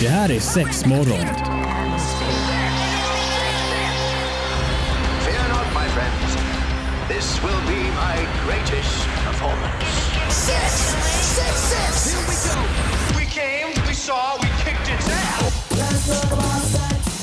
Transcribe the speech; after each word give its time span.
Det 0.00 0.08
här 0.08 0.30
är 0.30 0.40
sex 0.40 0.86
morgon. 0.86 1.26
Fear 5.24 5.48
not, 5.48 5.66
my 5.74 5.88
friends. 5.88 6.36
This 7.08 7.42
will 7.42 7.60
be 7.66 7.82
my 7.90 8.16
greatest 8.46 9.06
performance. 9.26 9.84
Six, 10.30 10.72
six, 11.36 11.60
six. 11.60 12.14
Here 12.14 12.24
we 12.28 12.34
go. 12.48 12.56
We 13.18 13.26
came, 13.26 13.86
we 13.88 13.94
saw, 13.94 14.38
we 14.40 14.48
kicked 14.64 14.88
its 14.88 15.08
ass. 15.08 16.49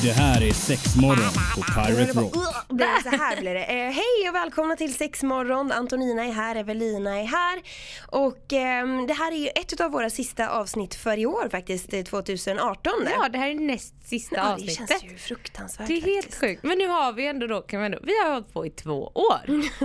Det 0.08 0.14
här 0.14 0.44
är 0.44 0.54
sex 0.54 0.96
morgon 0.96 1.34
på 1.56 1.62
Pirate 1.62 2.20
Rock. 2.20 2.34
Det 2.70 3.00
så 3.04 3.10
här 3.10 3.42
blir 3.42 3.54
det. 3.54 3.64
Eh, 3.66 3.92
hej 3.92 4.30
och 4.30 4.36
välkomna 4.36 4.76
till 4.76 4.94
sexmorgon. 4.94 5.72
Antonina 5.72 6.26
är 6.26 6.32
här, 6.32 6.56
Evelina 6.56 7.20
är 7.20 7.24
här. 7.26 7.62
Och 8.08 8.54
ehm, 8.54 9.08
det 9.08 9.14
här 9.14 9.32
är 9.32 9.36
ju 9.38 9.48
ett 9.48 9.82
av 9.82 9.92
våra 9.92 10.10
sista 10.10 10.50
avsnitt 10.50 10.96
för 10.96 11.18
i 11.20 11.26
år 11.26 11.50
faktiskt, 11.52 11.94
eh, 11.94 12.04
2018. 12.04 12.94
Ja, 13.20 13.30
det 13.30 13.38
här 13.38 13.50
är 13.50 13.56
näst 13.56 13.94
sista 14.08 14.36
Ja, 14.36 14.44
det 14.44 14.54
avsnittet. 14.54 14.90
känns 14.90 15.04
ju 15.04 15.18
fruktansvärt 15.18 15.88
Det 15.88 15.94
är 15.98 16.02
helt 16.02 16.18
faktiskt. 16.26 16.42
sjukt. 16.42 16.64
Men 16.64 16.78
nu 16.78 16.88
har 16.88 17.14
vi 17.14 17.28
ändå 17.28 17.48
då, 17.48 17.62
kan 17.62 17.80
vi 17.80 17.86
ändå, 17.86 18.00
vi 18.04 18.18
har 18.24 18.32
hållit 18.34 18.54
på 18.54 18.66
i 18.66 18.70
två 18.70 19.12
år. 19.16 19.42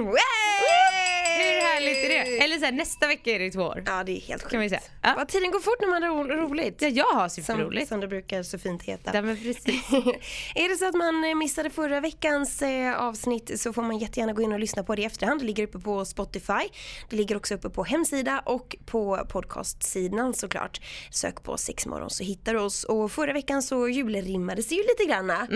Härligt 1.85 2.05
är 2.05 2.09
det? 2.39 2.45
Eller 2.45 2.59
så 2.59 2.65
här, 2.65 2.73
nästa 2.73 3.07
vecka 3.07 3.31
är 3.31 3.39
det 3.39 3.51
två 3.51 3.63
år. 3.63 3.83
Ja, 3.87 4.05
det 4.05 4.13
är 4.13 4.21
helt 4.21 4.43
sjukt. 4.43 4.53
Kan 4.53 4.61
vi 4.61 4.69
säga. 4.69 4.81
Ja. 5.03 5.15
Vad 5.17 5.29
tiden 5.29 5.51
går 5.51 5.61
fort 5.61 5.81
när 5.81 5.89
man 5.89 6.03
har 6.03 6.11
ro- 6.11 6.47
roligt. 6.49 6.83
Ja, 6.83 6.89
jag 6.89 7.05
har 7.05 7.29
Som, 7.29 7.45
superroligt. 7.45 7.89
som 7.89 8.01
det 8.01 8.09
brukar 8.09 8.43
så 8.43 8.59
fint 8.59 8.83
heta. 8.83 9.11
Ja, 9.15 9.23
men 9.23 9.37
precis. 9.37 9.67
är 10.55 10.69
det 10.69 10.77
så 10.77 10.89
att 10.89 10.95
man 10.95 11.25
eh, 11.25 11.35
missade 11.35 11.71
förra 11.71 12.01
veckans 12.01 12.63
eh, 12.63 13.01
avsnitt 13.03 13.61
så 13.61 13.73
får 13.73 13.83
man 13.83 13.99
jättegärna 13.99 14.33
gå 14.33 14.43
in 14.43 14.53
och 14.53 14.61
lyssna 14.61 14.83
på 14.85 14.95
det 14.95 15.03
i 15.03 15.05
efterhand. 15.05 15.41
Det 15.41 15.47
ligger 15.47 15.65
uppe 15.65 15.79
på 15.79 16.05
Spotify. 16.05 16.69
Det 17.11 17.17
ligger 17.17 17.37
också 17.37 17.55
uppe 17.55 17.71
på 17.71 17.85
hemsida 17.85 18.43
och 18.47 18.77
på 18.87 19.27
podcastsidan 19.31 20.35
såklart. 20.35 20.81
Sök 21.11 21.43
på 21.43 21.57
sexmorgon 21.57 22.11
så 22.11 22.25
hittar 22.25 22.55
du 22.55 22.61
oss. 22.61 22.85
Och 22.85 23.13
förra 23.13 23.33
veckan 23.33 23.63
så 23.63 23.89
julrimmades 23.89 24.69
det 24.69 24.75
ju 24.75 24.83
lite 24.83 25.05
granna. 25.09 25.49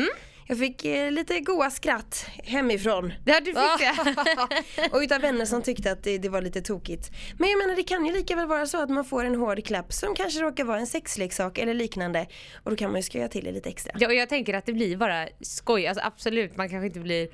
Jag 0.48 0.58
fick 0.58 0.84
eh, 0.84 1.10
lite 1.10 1.40
goa 1.40 1.70
skratt 1.70 2.26
hemifrån. 2.44 3.12
Ja, 3.24 3.40
du 3.40 3.44
fick 3.46 3.54
det. 3.56 4.90
och 4.92 4.98
utav 4.98 5.20
vänner 5.20 5.44
som 5.44 5.62
tyckte 5.62 5.92
att 5.92 6.02
det, 6.02 6.18
det 6.18 6.28
var 6.28 6.42
lite 6.42 6.60
tokigt. 6.62 7.10
Men 7.38 7.50
jag 7.50 7.58
menar 7.58 7.76
det 7.76 7.82
kan 7.82 8.06
ju 8.06 8.12
lika 8.12 8.36
väl 8.36 8.46
vara 8.46 8.66
så 8.66 8.82
att 8.82 8.90
man 8.90 9.04
får 9.04 9.24
en 9.24 9.34
hård 9.34 9.64
klapp 9.64 9.92
som 9.92 10.14
kanske 10.14 10.40
råkar 10.40 10.64
vara 10.64 10.78
en 10.78 10.86
sexleksak 10.86 11.58
eller 11.58 11.74
liknande. 11.74 12.26
Och 12.64 12.70
då 12.70 12.76
kan 12.76 12.90
man 12.90 12.98
ju 12.98 13.02
skoja 13.02 13.28
till 13.28 13.44
det 13.44 13.52
lite 13.52 13.68
extra. 13.68 13.92
Ja, 13.98 14.06
och 14.06 14.14
jag 14.14 14.28
tänker 14.28 14.54
att 14.54 14.66
det 14.66 14.72
blir 14.72 14.96
bara 14.96 15.28
skoj. 15.40 15.86
Alltså 15.86 16.04
absolut, 16.04 16.56
man 16.56 16.68
kanske 16.68 16.86
inte 16.86 17.00
blir 17.00 17.28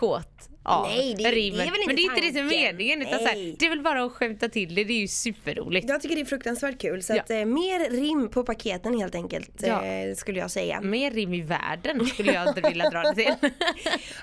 kåt 0.00 0.48
av 0.62 0.86
Nej, 0.86 1.14
det- 1.18 1.22
det 1.22 1.28
är 1.28 1.32
väl 1.32 1.38
inte 1.38 1.86
Men 1.86 1.96
det 1.96 2.02
är 2.02 2.04
inte 2.04 2.20
det 2.20 2.32
som 2.32 2.46
är 2.58 2.72
meningen. 2.72 3.02
Utan 3.02 3.18
så 3.18 3.24
här, 3.26 3.54
det 3.58 3.66
är 3.66 3.70
väl 3.70 3.80
bara 3.82 4.04
att 4.04 4.12
skämta 4.12 4.48
till 4.48 4.74
det. 4.74 4.84
Det 4.84 4.92
är 4.92 4.98
ju 5.00 5.08
superroligt. 5.08 5.88
Jag 5.88 6.02
tycker 6.02 6.14
det 6.16 6.20
är 6.20 6.24
fruktansvärt 6.24 6.78
kul 6.80 7.02
så 7.02 7.12
att 7.20 7.30
eh, 7.30 7.44
mer 7.44 7.90
rim 7.90 8.28
på 8.30 8.44
paketen 8.44 8.98
helt 8.98 9.14
enkelt 9.14 9.50
Ja. 9.62 9.84
eh, 9.84 10.14
skulle 10.14 10.38
jag 10.40 10.50
säga. 10.50 10.80
Mer 10.80 11.10
rim 11.10 11.34
i 11.34 11.40
världen 11.42 12.06
skulle 12.06 12.32
jag 12.32 12.48
inte 12.48 12.60
vilja 12.60 12.90
dra 12.90 13.02
det 13.02 13.14
till. 13.14 13.34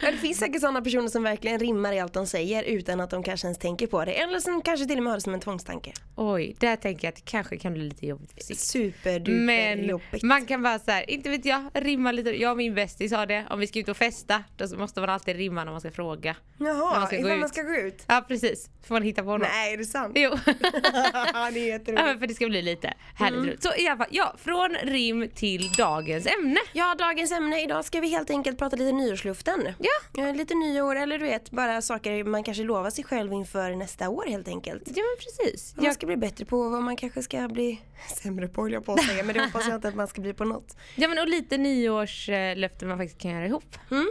Ja, 0.02 0.12
det 0.12 0.18
finns 0.18 0.38
säkert 0.40 0.62
sådana 0.62 0.82
personer 0.82 1.08
som 1.08 1.24
verkligen 1.24 1.60
rimmar 1.60 1.94
i 1.94 2.00
allt 2.00 2.14
de 2.14 2.28
säger 2.28 2.64
utan 2.64 3.00
att 3.00 3.10
de 3.10 3.24
kanske 3.24 3.48
ens 3.48 3.58
tänker 3.60 3.88
på 3.88 4.06
det. 4.06 4.12
Eller 4.14 4.40
som 4.40 4.62
kanske 4.62 4.86
till 4.88 4.98
och 4.98 5.04
med 5.04 5.12
har 5.12 5.18
det 5.18 5.22
som 5.22 5.34
en 5.34 5.40
tvångstanke. 5.40 5.94
Oj, 6.16 6.56
där 6.60 6.76
tänker 6.76 7.08
jag 7.08 7.10
att 7.12 7.16
det 7.16 7.32
kanske 7.32 7.58
kan 7.58 7.74
bli 7.74 7.84
lite 7.84 8.06
jobbigt 8.08 8.36
på 8.36 8.42
sikt. 8.44 8.60
Superduper 8.60 9.32
Men 9.32 9.86
jobbigt. 9.86 10.24
man 10.24 10.46
kan 10.46 10.64
bara 10.64 10.80
så 10.80 10.92
här, 10.92 11.10
inte 11.10 11.30
vet 11.30 11.46
jag, 11.46 11.64
rimma 11.74 12.12
lite. 12.12 12.30
Jag 12.42 12.52
och 12.52 12.58
min 12.58 12.76
bästis 12.76 13.12
sa 13.12 13.26
det, 13.26 13.46
om 13.50 13.60
vi 13.60 13.68
ska 13.68 13.80
ut 13.80 13.90
och 13.90 13.98
festa 13.98 14.44
då 14.58 14.78
måste 14.78 15.00
man 15.00 15.10
alltid 15.10 15.36
rimma 15.36 15.64
när 15.68 15.72
man 15.74 15.82
ska 15.82 15.92
fråga. 15.92 16.36
när 16.58 16.70
Jaha, 16.70 17.00
man 17.00 17.08
ska 17.08 17.18
gå 17.18 17.30
ut. 17.30 17.40
man 17.40 17.50
ska 17.50 17.62
gå 17.62 17.76
ut? 17.76 18.04
Ja 18.08 18.26
precis, 18.28 18.70
får 18.88 18.96
man 18.96 19.04
hitta 19.04 19.24
på 19.24 19.38
något. 19.38 19.48
Nej, 19.54 19.74
är 19.74 19.78
det 19.78 19.86
sant? 19.86 20.14
Jo. 20.16 20.30
det 20.46 20.50
är 20.50 21.34
ja, 21.34 21.50
jätteroligt. 21.52 22.06
men 22.06 22.20
för 22.20 22.28
det 22.28 22.34
ska 22.34 22.48
bli 22.48 22.62
lite 22.62 22.94
härligt 23.16 23.38
Mm. 23.38 23.58
Så 23.60 23.70
i 23.82 23.88
alla 23.88 23.98
fall, 23.98 24.08
ja, 24.10 24.36
från 24.38 24.76
rim 24.84 25.30
till 25.36 25.74
dagens 25.78 26.28
ämne. 26.28 26.60
Ja, 26.74 26.96
dagens 27.00 27.32
ämne 27.32 27.62
idag 27.64 27.86
ska 27.86 28.00
vi 28.00 28.10
helt 28.10 28.30
enkelt 28.30 28.58
prata 28.58 28.76
lite 28.76 28.92
nyårsluften. 28.92 29.74
Ja. 29.80 30.22
Ja, 30.24 30.32
Lite 30.32 30.54
nyår 30.56 30.96
eller 30.96 31.20
du 31.20 31.26
vet, 31.26 31.52
bara 31.52 31.82
saker 31.82 32.24
man 32.24 32.44
kanske 32.44 32.64
lovar 32.64 32.90
sig 32.90 33.04
själv 33.04 33.34
inför 33.34 33.76
nästa 33.76 34.10
år 34.10 34.24
helt 34.28 34.48
enkelt. 34.48 34.84
Ja 34.86 34.94
men 35.04 35.18
precis. 35.48 35.74
Vad 35.76 35.84
man 35.84 35.86
Jag, 35.86 35.96
ska 35.96 36.06
bli 36.06 36.18
bättre 36.18 36.46
på, 36.46 36.70
vad 36.70 36.84
man 36.84 36.96
kanske 36.98 37.22
ska 37.24 37.48
bli 37.48 37.82
sämre 38.24 38.48
på 38.48 38.62
höll 38.62 38.72
jag 38.74 38.86
på 38.86 38.94
att 38.94 39.04
säga, 39.06 39.24
men 39.24 39.36
det 39.36 39.46
hoppas 39.46 39.68
jag 39.68 39.76
inte 39.76 39.88
att 39.88 39.96
man 39.96 40.08
ska 40.08 40.22
bli 40.22 40.34
på 40.34 40.46
något. 40.46 40.78
ja 40.96 41.08
men 41.08 41.20
och 41.20 41.28
lite 41.28 41.58
nyårslöften 41.58 42.88
man 42.90 42.98
faktiskt 42.98 43.22
kan 43.22 43.32
göra 43.32 43.46
ihop. 43.46 43.78
Mm. 43.92 44.08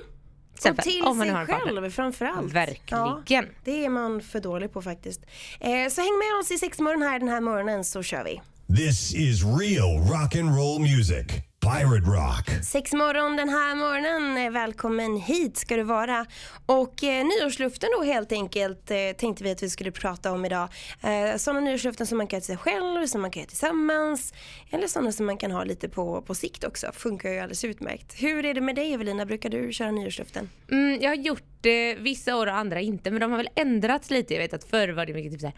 Och 0.64 0.76
till 0.78 1.02
om 1.02 1.18
man 1.18 1.26
sig 1.26 1.34
har 1.34 1.46
själv 1.46 1.90
framförallt. 1.90 2.52
Verkligen. 2.52 3.04
Ja, 3.28 3.42
det 3.64 3.84
är 3.84 3.88
man 3.88 4.20
för 4.20 4.40
dålig 4.40 4.72
på 4.72 4.82
faktiskt. 4.82 5.20
Eh, 5.60 5.90
så 5.90 6.00
häng 6.00 6.18
med 6.18 6.40
oss 6.40 6.50
i 6.50 6.58
sexmorgon 6.58 7.02
här 7.02 7.18
den 7.18 7.28
här 7.28 7.40
morgonen 7.40 7.84
så 7.84 8.02
kör 8.02 8.24
vi. 8.24 8.40
This 8.76 9.14
is 9.14 9.44
real 9.44 9.98
rock 9.98 10.34
and 10.36 10.56
roll 10.56 10.80
music. 10.80 11.26
Pirate 11.66 12.10
Rock. 12.10 12.64
Sexmorgon 12.64 13.36
den 13.36 13.48
här 13.48 13.74
morgonen, 13.74 14.46
eh, 14.46 14.50
välkommen 14.50 15.16
hit 15.16 15.56
ska 15.56 15.76
du 15.76 15.82
vara. 15.82 16.26
Och 16.66 17.04
eh, 17.04 17.24
nyårsluften 17.24 17.88
då 17.98 18.04
helt 18.04 18.32
enkelt 18.32 18.90
eh, 18.90 18.96
tänkte 19.18 19.44
vi 19.44 19.50
att 19.50 19.62
vi 19.62 19.70
skulle 19.70 19.90
prata 19.90 20.32
om 20.32 20.44
idag. 20.44 20.68
Eh, 21.02 21.36
sådana 21.36 21.60
nyårsluften 21.60 22.06
som 22.06 22.18
man 22.18 22.26
kan 22.26 22.36
göra 22.36 22.40
till 22.40 22.46
sig 22.46 22.56
själv, 22.56 23.06
som 23.06 23.20
man 23.20 23.30
kan 23.30 23.40
göra 23.40 23.48
tillsammans. 23.48 24.34
Eller 24.70 24.86
sådana 24.86 25.12
som 25.12 25.26
man 25.26 25.36
kan 25.36 25.50
ha 25.50 25.64
lite 25.64 25.88
på, 25.88 26.22
på 26.22 26.34
sikt 26.34 26.64
också. 26.64 26.92
Funkar 26.92 27.30
ju 27.30 27.38
alldeles 27.38 27.64
utmärkt. 27.64 28.22
Hur 28.22 28.44
är 28.44 28.54
det 28.54 28.60
med 28.60 28.74
dig 28.74 28.92
Evelina, 28.92 29.26
brukar 29.26 29.50
du 29.50 29.72
köra 29.72 29.90
nyårsluften? 29.90 30.50
Mm, 30.70 31.02
jag 31.02 31.10
har 31.10 31.16
gjort 31.16 31.44
det 31.60 31.94
vissa 31.94 32.36
år 32.36 32.46
och 32.46 32.54
andra 32.54 32.80
inte 32.80 33.10
men 33.10 33.20
de 33.20 33.30
har 33.30 33.38
väl 33.38 33.48
ändrats 33.54 34.10
lite. 34.10 34.34
Jag 34.34 34.40
vet 34.40 34.54
att 34.54 34.64
förr 34.64 34.88
var 34.88 35.06
det 35.06 35.14
mycket 35.14 35.32
typ 35.32 35.40
såhär 35.40 35.56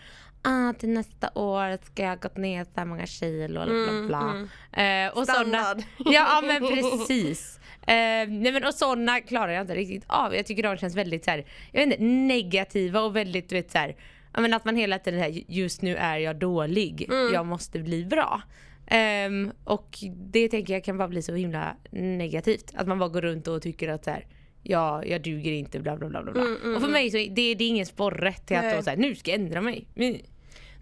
ah, 0.49 0.73
till 0.73 0.89
nästa 0.89 1.31
år 1.35 1.79
ska 1.85 2.03
jag 2.03 2.09
ha 2.09 2.17
gått 2.17 2.37
ner 2.37 2.65
så 2.65 2.71
här 2.75 2.85
många 2.85 3.07
kilo 3.07 3.65
bla 3.65 4.07
bla 4.07 4.07
bla. 4.07 4.83
Eh, 4.83 5.09
och 5.09 5.27
såna, 5.27 5.35
Standard. 5.35 5.79
ja, 5.99 6.13
ja 6.13 6.43
men 6.47 6.61
precis. 6.69 7.61
Eh, 7.81 8.29
nej 8.29 8.53
men 8.53 8.65
och 8.65 8.75
sådana 8.75 9.21
klarar 9.21 9.53
jag 9.53 9.61
inte 9.61 9.75
riktigt 9.75 10.05
av. 10.07 10.35
Jag 10.35 10.47
tycker 10.47 10.63
de 10.63 10.77
känns 10.77 10.97
väldigt 10.97 11.25
så 11.25 11.31
här, 11.31 11.45
jag 11.73 11.81
vet 11.81 11.93
inte, 11.93 12.05
negativa 12.05 13.01
och 13.01 13.17
väldigt 13.17 13.49
du 13.49 13.55
vet 13.55 13.71
så 13.71 13.79
här, 13.79 13.97
men 14.33 14.55
att 14.55 14.65
man 14.65 14.77
hela 14.77 14.99
tiden 14.99 15.21
här, 15.21 15.43
just 15.49 15.83
nu 15.83 15.97
är 15.97 16.19
jag 16.19 16.37
dålig, 16.37 17.09
jag 17.33 17.47
måste 17.47 17.79
bli 17.79 18.05
bra. 18.05 18.43
Ehm, 18.87 19.53
och 19.65 19.99
det 20.15 20.49
tänker 20.49 20.73
jag 20.73 20.85
kan 20.85 20.99
bara 20.99 21.09
bli 21.09 21.23
så 21.23 21.35
himla 21.35 21.77
negativt. 21.91 22.73
Att 22.75 22.89
man 22.89 22.99
bara 22.99 23.09
går 23.09 23.21
runt 23.21 23.49
och 23.49 23.63
tycker 23.63 23.89
att 23.89 24.05
så 24.05 24.11
här, 24.11 24.27
ja, 24.63 25.05
jag 25.05 25.23
duger 25.23 25.53
inte 25.53 25.81
bla 25.81 25.97
bla 25.97 26.09
bla 26.09 26.23
bla. 26.23 26.33
bla. 26.33 26.43
och 26.77 26.83
för 26.83 26.89
mig 26.89 27.11
så 27.11 27.17
är 27.17 27.31
det, 27.31 27.55
det 27.55 27.65
är 27.65 27.69
ingen 27.69 27.87
sporre 27.87 28.33
till 28.33 28.57
att 28.57 28.77
då 28.77 28.83
så 28.83 28.91
här, 28.91 28.97
nu 28.97 29.15
ska 29.15 29.31
jag 29.31 29.41
ändra 29.41 29.61
mig. 29.61 29.87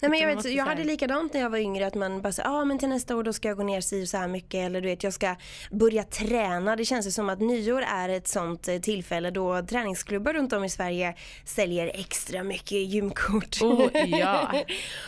Nej, 0.00 0.10
men 0.10 0.20
jag, 0.20 0.36
vet, 0.36 0.44
jag 0.52 0.64
hade 0.64 0.84
likadant 0.84 1.32
när 1.34 1.40
jag 1.40 1.50
var 1.50 1.58
yngre 1.58 1.86
att 1.86 1.94
man 1.94 2.22
bara 2.22 2.32
sa, 2.32 2.42
ah, 2.42 2.64
men 2.64 2.78
till 2.78 2.88
nästa 2.88 3.16
år 3.16 3.22
då 3.22 3.32
ska 3.32 3.48
jag 3.48 3.56
gå 3.56 3.62
ner 3.62 3.80
si 3.80 4.04
och 4.04 4.08
så 4.08 4.16
här 4.16 4.28
mycket 4.28 4.54
eller 4.66 4.80
du 4.80 4.88
vet 4.88 5.02
jag 5.02 5.12
ska 5.12 5.36
börja 5.70 6.02
träna. 6.04 6.76
Det 6.76 6.84
känns 6.84 7.06
ju 7.06 7.10
som 7.10 7.28
att 7.28 7.40
nyår 7.40 7.82
är 7.82 8.08
ett 8.08 8.28
sånt 8.28 8.68
eh, 8.68 8.78
tillfälle 8.78 9.30
då 9.30 9.62
träningsklubbar 9.66 10.32
runt 10.32 10.52
om 10.52 10.64
i 10.64 10.70
Sverige 10.70 11.14
säljer 11.44 11.90
extra 11.94 12.42
mycket 12.42 12.72
gymkort. 12.78 13.62
Oh, 13.62 13.88
ja. 14.06 14.52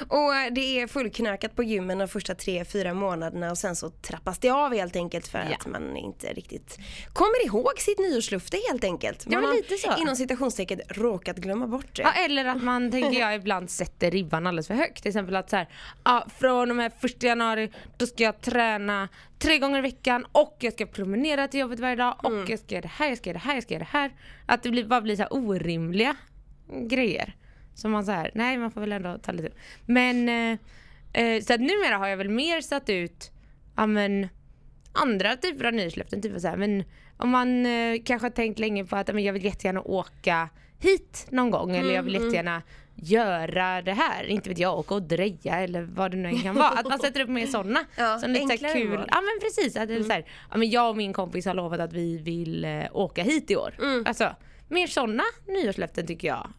och 0.08 0.52
det 0.52 0.80
är 0.80 0.86
fullknökat 0.86 1.56
på 1.56 1.62
gymmen 1.62 1.98
de 1.98 2.08
första 2.08 2.34
tre, 2.34 2.64
fyra 2.64 2.94
månaderna 2.94 3.50
och 3.50 3.58
sen 3.58 3.76
så 3.76 3.90
trappas 3.90 4.38
det 4.38 4.50
av 4.50 4.74
helt 4.74 4.96
enkelt 4.96 5.26
för 5.28 5.38
Ja. 5.50 5.56
att 5.60 5.66
man 5.66 5.96
inte 5.96 6.32
riktigt 6.32 6.78
kommer 7.12 7.46
ihåg 7.46 7.72
sitt 7.78 7.98
nyårslufte 7.98 8.56
helt 8.70 8.84
enkelt. 8.84 9.26
Ja, 9.28 9.40
man 9.40 9.56
lite 9.56 9.74
så. 9.76 9.94
inom 10.02 10.16
citationstecken 10.16 10.80
råkat 10.88 11.36
glömma 11.36 11.66
bort 11.66 11.96
det. 11.96 12.02
Ja, 12.02 12.12
eller 12.12 12.44
att 12.44 12.62
man, 12.62 12.90
tänker 12.90 13.20
jag, 13.20 13.34
ibland 13.34 13.70
sätter 13.70 14.10
ribban 14.10 14.46
alldeles 14.46 14.66
för 14.66 14.77
högt. 14.78 15.02
Till 15.02 15.08
exempel 15.08 15.36
att 15.36 15.50
så 15.50 15.56
här, 15.56 15.68
ja, 16.04 16.26
från 16.38 16.70
och 16.70 16.76
med 16.76 16.92
första 17.00 17.26
januari 17.26 17.70
då 17.96 18.06
ska 18.06 18.24
jag 18.24 18.40
träna 18.40 19.08
tre 19.38 19.58
gånger 19.58 19.78
i 19.78 19.82
veckan 19.82 20.26
och 20.32 20.56
jag 20.60 20.72
ska 20.72 20.86
promenera 20.86 21.48
till 21.48 21.60
jobbet 21.60 21.80
varje 21.80 21.96
dag 21.96 22.16
och 22.22 22.32
Mm. 22.32 22.46
jag 22.48 22.58
ska 22.58 22.74
göra 22.74 22.82
det 22.82 22.88
här, 22.88 23.08
jag 23.08 23.18
ska 23.18 23.30
göra 23.30 23.38
det 23.38 23.44
här, 23.44 23.54
jag 23.54 23.62
ska 23.62 23.74
göra 23.74 23.84
det 23.92 23.98
här. 23.98 24.10
Att 24.46 24.62
det 24.62 24.70
blir, 24.70 24.84
bara 24.84 25.00
blir 25.00 25.16
så 25.16 25.22
här 25.22 25.32
orimliga 25.32 26.16
grejer. 26.88 27.34
Som 27.74 27.90
man 27.90 28.04
så 28.04 28.12
här, 28.12 28.30
nej 28.34 28.58
man 28.58 28.70
får 28.70 28.80
väl 28.80 28.92
ändå 28.92 29.18
ta 29.18 29.32
lite. 29.32 29.50
Men 29.86 30.28
eh, 30.28 30.58
eh, 31.22 31.42
så 31.42 31.52
att 31.54 31.60
numera 31.60 31.96
har 31.98 32.08
jag 32.08 32.16
väl 32.16 32.28
mer 32.28 32.60
satt 32.60 32.88
ut, 32.88 33.30
ja 33.76 33.86
men 33.86 34.28
andra 34.92 35.36
typer 35.36 35.64
av 35.64 35.72
nyårslöften. 35.72 36.22
Typ 36.22 36.40
så 36.40 36.48
här, 36.48 36.56
men 36.56 36.84
om 37.16 37.30
man 37.30 37.66
eh, 37.66 37.98
kanske 38.04 38.24
har 38.24 38.30
tänkt 38.30 38.58
länge 38.58 38.84
på 38.84 38.96
att 38.96 39.14
men 39.14 39.24
jag 39.24 39.32
vill 39.32 39.44
jättegärna 39.44 39.80
åka 39.82 40.48
hit 40.80 41.26
någon 41.30 41.50
gång 41.50 41.76
eller 41.76 41.94
jag 41.94 42.02
vill 42.02 42.14
Mm, 42.16 42.26
jättegärna 42.26 42.62
göra 43.02 43.82
det 43.82 43.92
här. 43.92 44.24
Inte 44.24 44.48
vet 44.48 44.58
jag, 44.58 44.78
åka 44.78 44.94
och 44.94 45.02
dreja 45.02 45.58
eller 45.60 45.82
vad 45.82 46.10
det 46.10 46.16
nu 46.16 46.38
kan 46.38 46.54
vara. 46.54 46.68
Att 46.68 46.88
man 46.88 46.98
sätter 46.98 47.20
upp 47.20 47.28
mer 47.28 47.46
sådana. 47.46 47.84
Ja, 47.96 48.18
som 48.18 48.30
lite 48.30 48.58
så 48.58 48.64
kul. 48.72 49.04
Ja 49.08 49.20
men 49.20 49.40
precis. 49.40 49.76
Att 49.76 49.88
det 49.88 49.94
är 49.94 50.02
så 50.02 50.12
här, 50.12 50.24
ja, 50.50 50.56
men 50.56 50.70
jag 50.70 50.90
och 50.90 50.96
min 50.96 51.12
kompis 51.12 51.46
har 51.46 51.54
lovat 51.54 51.80
att 51.80 51.92
vi 51.92 52.18
vill 52.18 52.64
eh, 52.64 52.84
åka 52.92 53.22
hit 53.22 53.50
i 53.50 53.56
år. 53.56 53.74
Alltså, 54.04 54.34
mer 54.68 54.86
sådana 54.86 55.22
nyårslöften 55.46 56.06
tycker 56.06 56.28
jag 56.28 56.50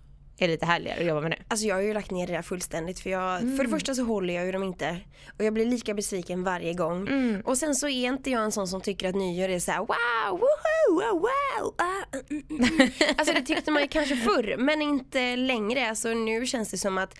är 0.45 0.47
lite 0.47 0.65
härligare 0.65 0.99
att 0.99 1.05
jobba 1.05 1.21
med 1.21 1.29
nu. 1.31 1.37
Alltså 1.47 1.65
jag 1.65 1.75
har 1.75 1.81
ju 1.81 1.93
lagt 1.93 2.11
ner 2.11 2.27
det 2.27 2.33
där 2.33 2.41
fullständigt 2.41 2.99
för 2.99 3.09
jag, 3.09 3.39
för 3.39 3.63
det 3.63 3.69
första 3.69 3.95
så 3.95 4.03
håller 4.03 4.33
jag 4.33 4.45
ju 4.45 4.51
dem 4.51 4.63
inte 4.63 4.97
och 5.37 5.43
jag 5.43 5.53
blir 5.53 5.65
lika 5.65 5.93
besviken 5.93 6.43
varje 6.43 6.73
gång. 6.73 7.07
Och 7.45 7.57
sen 7.57 7.75
så 7.75 7.87
är 7.87 8.07
inte 8.07 8.31
jag 8.31 8.43
en 8.43 8.51
sån 8.51 8.67
som 8.67 8.81
tycker 8.81 9.09
att 9.09 9.15
nyår 9.15 9.49
är 9.49 9.59
så 9.59 9.71
här: 9.71 9.79
wow, 9.79 10.39
woho, 10.39 11.01
wow, 11.01 11.21
wow. 11.21 11.73
ah, 11.77 12.17
mm, 12.29 12.43
mm, 12.49 12.65
mm." 12.65 12.89
Alltså 13.17 13.33
det 13.33 13.41
tyckte 13.41 13.71
man 13.71 13.81
ju 13.81 13.87
kanske 13.87 14.15
förr 14.15 14.55
men 14.57 14.81
inte 14.81 15.35
längre. 15.35 15.89
Alltså 15.89 16.09
nu 16.09 16.45
känns 16.45 16.71
det 16.71 16.77
som 16.77 16.97
att 16.97 17.15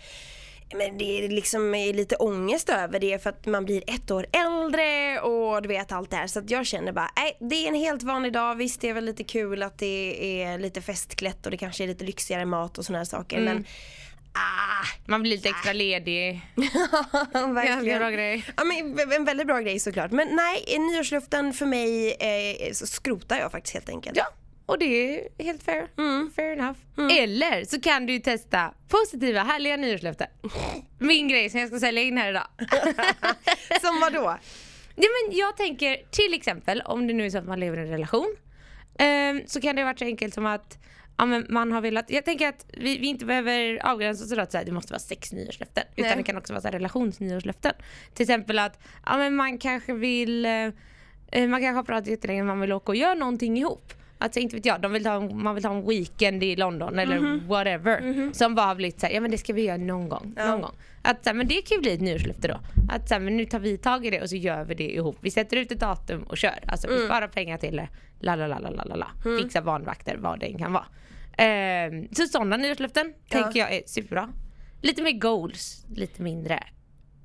men 0.74 0.98
det 0.98 1.24
är 1.24 1.28
liksom 1.28 1.72
lite 1.72 2.16
ångest 2.16 2.68
över 2.68 3.00
det 3.00 3.22
för 3.22 3.30
att 3.30 3.46
man 3.46 3.64
blir 3.64 3.82
ett 3.86 4.10
år 4.10 4.26
äldre 4.32 5.20
och 5.20 5.62
du 5.62 5.68
vet 5.68 5.92
allt 5.92 6.10
det 6.10 6.16
här. 6.16 6.26
Så 6.26 6.38
att 6.38 6.50
jag 6.50 6.66
känner 6.66 6.92
bara, 6.92 7.10
nej 7.16 7.36
det 7.40 7.54
är 7.54 7.68
en 7.68 7.74
helt 7.74 8.02
vanlig 8.02 8.32
dag. 8.32 8.54
Visst 8.54 8.80
det 8.80 8.88
är 8.88 8.94
väl 8.94 9.04
lite 9.04 9.24
kul 9.24 9.62
att 9.62 9.78
det 9.78 10.42
är 10.42 10.58
lite 10.58 10.80
festklätt 10.80 11.44
och 11.44 11.50
det 11.50 11.56
kanske 11.56 11.84
är 11.84 11.88
lite 11.88 12.04
lyxigare 12.04 12.44
mat 12.44 12.78
och 12.78 12.84
såna 12.84 12.98
här 12.98 13.04
saker. 13.04 13.38
Mm. 13.38 13.54
Men 13.54 13.64
ah, 14.32 14.86
Man 15.06 15.22
blir 15.22 15.32
lite 15.32 15.48
extra 15.48 15.72
ledig. 15.72 16.40
verkligen. 17.32 17.98
Bra 17.98 18.10
grej. 18.10 18.44
Ja, 18.56 18.64
men 18.64 19.12
en 19.12 19.24
väldigt 19.24 19.46
bra 19.46 19.60
grej 19.60 19.78
såklart. 19.78 20.10
Men 20.10 20.28
nej, 20.32 20.78
nyårsluften 20.78 21.52
för 21.52 21.66
mig 21.66 22.12
eh, 22.12 22.72
skrotar 22.72 23.38
jag 23.38 23.52
faktiskt 23.52 23.74
helt 23.74 23.88
enkelt. 23.88 24.16
Ja, 24.16 24.26
och 24.70 24.78
det 24.78 24.84
är 24.84 25.44
helt 25.44 25.62
fair. 25.62 25.88
Fair 26.36 26.52
enough. 26.52 26.78
Eller 27.18 27.64
så 27.64 27.80
kan 27.80 28.06
du 28.06 28.12
ju 28.12 28.18
testa 28.18 28.74
positiva, 28.88 29.42
härliga 29.42 29.76
nyårslöften. 29.76 30.26
Min 30.98 31.28
grej 31.28 31.50
som 31.50 31.60
jag 31.60 31.68
ska 31.68 31.78
sälja 31.80 32.02
in 32.02 32.18
här 32.18 32.30
idag. 32.30 32.46
Som 33.80 34.00
vad 34.00 34.12
då? 34.12 34.38
Ja, 34.96 35.08
men 35.08 35.36
jag 35.36 35.56
tänker 35.56 35.96
till 36.10 36.34
exempel 36.34 36.82
om 36.84 37.06
det 37.06 37.12
nu 37.14 37.26
är 37.26 37.30
så 37.30 37.38
att 37.38 37.46
man 37.46 37.60
lever 37.60 37.78
i 37.78 37.80
en 37.80 37.88
relation 37.88 38.36
ehm, 38.98 39.42
så 39.46 39.60
kan 39.60 39.76
det 39.76 39.84
vara 39.84 39.96
så 39.96 40.04
enkelt 40.04 40.34
som 40.34 40.46
att 40.46 40.78
ja, 41.16 41.26
man 41.48 41.72
har 41.72 41.80
velat, 41.80 42.10
jag 42.10 42.24
tänker 42.24 42.48
att 42.48 42.66
vi, 42.72 42.98
vi 42.98 43.06
inte 43.06 43.24
behöver 43.24 43.86
avgränsa 43.86 44.24
oss 44.24 44.38
att 44.38 44.52
så 44.52 44.58
här, 44.58 44.64
det 44.64 44.72
måste 44.72 44.92
vara 44.92 45.00
sex 45.00 45.32
nyårslöften 45.32 45.84
utan 45.96 46.08
Nej. 46.08 46.16
det 46.16 46.22
kan 46.22 46.36
också 46.36 46.52
vara 46.52 46.60
så 46.60 46.68
här, 46.68 46.72
relationsnyårslöften. 46.72 47.72
Till 48.14 48.22
exempel 48.22 48.58
att 48.58 48.78
ja, 49.06 49.30
man 49.30 49.58
kanske 49.58 49.92
vill, 49.92 50.44
eh, 50.44 50.52
eh, 51.32 51.48
man 51.48 51.60
kanske 51.60 51.72
har 51.72 51.82
pratat 51.82 52.06
jättelänge 52.06 52.42
man 52.42 52.60
vill 52.60 52.72
åka 52.72 52.92
och 52.92 52.96
göra 52.96 53.14
någonting 53.14 53.58
ihop. 53.58 53.92
Alltså 54.22 54.40
inte 54.40 54.56
vet 54.56 54.64
jag, 54.66 54.80
de 54.80 54.92
vill 54.92 55.04
ta, 55.04 55.12
en- 55.14 55.42
man 55.42 55.54
vill 55.54 55.64
ta 55.64 55.70
en 55.74 55.86
weekend 55.88 56.42
i 56.44 56.56
London 56.56 56.98
eller 56.98 57.18
whatever. 57.48 58.00
Som 58.34 58.54
bara 58.54 58.66
har 58.66 58.74
blivit 58.74 59.00
såhär, 59.00 59.14
ja 59.14 59.20
men 59.20 59.30
det 59.30 59.38
ska 59.38 59.52
vi 59.52 59.62
göra 59.62 59.76
någon 59.76 60.08
gång. 60.08 60.34
Någon 60.50 60.60
gång. 60.60 60.74
Att, 61.02 61.24
så 61.24 61.30
här, 61.30 61.34
men 61.34 61.48
det 61.48 61.54
kan 61.62 61.76
ju 61.76 61.80
bli 61.80 61.92
ett 61.94 62.00
nyårslöfte 62.00 62.48
då. 62.48 62.60
Att 62.90 63.08
så 63.08 63.14
här, 63.14 63.20
men 63.20 63.36
nu 63.36 63.44
tar 63.44 63.58
vi 63.58 63.78
tag 63.78 64.06
i 64.06 64.10
det 64.10 64.20
och 64.22 64.28
så 64.30 64.36
gör 64.36 64.64
vi 64.64 64.74
det 64.74 64.90
ihop. 64.94 65.16
Vi 65.20 65.30
sätter 65.30 65.56
ut 65.56 65.72
ett 65.72 65.80
datum 65.80 66.22
och 66.22 66.36
kör. 66.36 66.58
Alltså 66.66 66.88
vi 66.88 66.94
sparar 67.06 67.28
pengar 67.28 67.58
till 67.58 67.76
det. 67.76 67.88
La 68.20 68.36
la 68.36 68.46
la 68.46 68.58
la 68.58 68.70
la 68.70 68.84
la 68.84 68.94
la. 68.96 69.06
Fixa 69.42 69.62
barnvakter, 69.62 70.16
vad 70.16 70.40
det 70.40 70.46
än 70.46 70.58
kan 70.58 70.72
vara. 70.72 70.86
Ehm, 71.36 72.08
så 72.14 72.26
sådana 72.26 72.56
nyårslöften 72.56 73.14
tänker 73.28 73.60
jag 73.60 73.72
är 73.74 73.82
superbra. 73.86 74.28
Lite 74.82 75.02
mer 75.02 75.12
goals, 75.18 75.84
lite 75.94 76.22
mindre. 76.22 76.62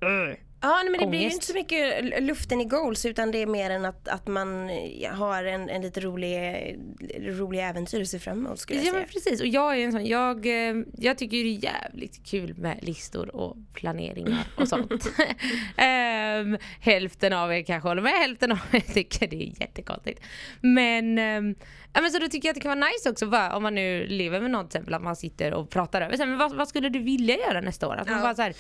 "Ugh." 0.02 0.36
Ja 0.66 0.84
men 0.92 1.00
det 1.00 1.08
blir 1.08 1.20
ju 1.20 1.32
inte 1.32 1.46
så 1.46 1.54
mycket 1.54 2.24
luften 2.24 2.62
i 2.62 2.66
goals 2.66 3.06
utan 3.06 3.32
det 3.32 3.42
är 3.42 3.48
mer 3.48 3.70
än 3.70 3.86
att, 3.86 4.08
att 4.08 4.28
man 4.28 4.70
eh, 4.70 5.12
har 5.12 5.44
en, 5.44 5.70
en 5.70 5.82
lite 5.82 6.00
rolig, 6.00 6.76
rolig 7.20 7.60
äventyr 7.70 8.02
att 8.02 8.08
se 8.08 8.20
fram 8.20 8.46
emot 8.46 8.60
skulle 8.60 8.80
jag 8.80 8.86
Ja 8.88 8.92
säga. 8.92 9.00
men 9.02 9.10
precis 9.10 9.42
och 9.42 9.48
jag 9.48 9.80
är 9.80 9.86
en 9.86 9.92
sån, 9.92 10.06
jag, 10.06 10.46
eh, 10.46 10.76
jag 10.98 11.18
tycker 11.18 11.38
det 11.38 11.44
är 11.56 11.64
jävligt 11.64 12.26
kul 12.26 12.54
med 12.58 12.80
listor 12.82 13.36
och 13.36 13.56
planeringar 13.74 14.44
och 14.58 14.68
sånt. 14.68 15.10
Ehm, 15.78 16.58
hälften 16.80 17.34
av 17.34 17.54
er 17.54 17.62
kanske 17.64 17.90
håller 17.90 18.02
med, 18.02 18.12
hälften 18.12 18.52
av 18.52 18.60
er 18.72 18.80
tycker 18.80 19.28
det 19.28 19.36
är 19.44 19.62
jättekonstigt. 19.62 20.22
Men, 20.62 21.20
um, 21.20 21.56
ja, 21.94 22.02
men 22.02 22.12
så 22.12 22.20
då 22.20 22.28
tycker 22.28 22.48
jag 22.48 22.52
att 22.52 22.56
det 22.56 22.62
kan 22.62 22.80
vara 22.80 22.90
nice 22.90 23.10
också 23.10 23.28
bara, 23.28 23.56
om 23.56 23.64
man 23.64 23.76
nu 23.76 24.08
lever 24.08 24.40
med 24.42 24.52
någon 24.52 24.68
till 24.68 24.78
exempel 24.78 24.94
att 24.94 25.02
man 25.04 25.16
sitter 25.16 25.54
och 25.54 25.70
pratar 25.70 26.02
över. 26.02 26.16
Så 26.18 26.24
här, 26.24 26.30
men 26.30 26.38
vad, 26.38 26.56
vad 26.56 26.68
skulle 26.68 26.90
du 26.90 27.00
vilja 27.00 27.36
göra 27.38 27.62
nästa 27.62 27.88
år? 27.88 27.96
Att 27.96 28.08
man 28.10 28.18
Ja. 28.18 28.24
bara 28.24 28.36
så 28.36 28.42
här, 28.42 28.54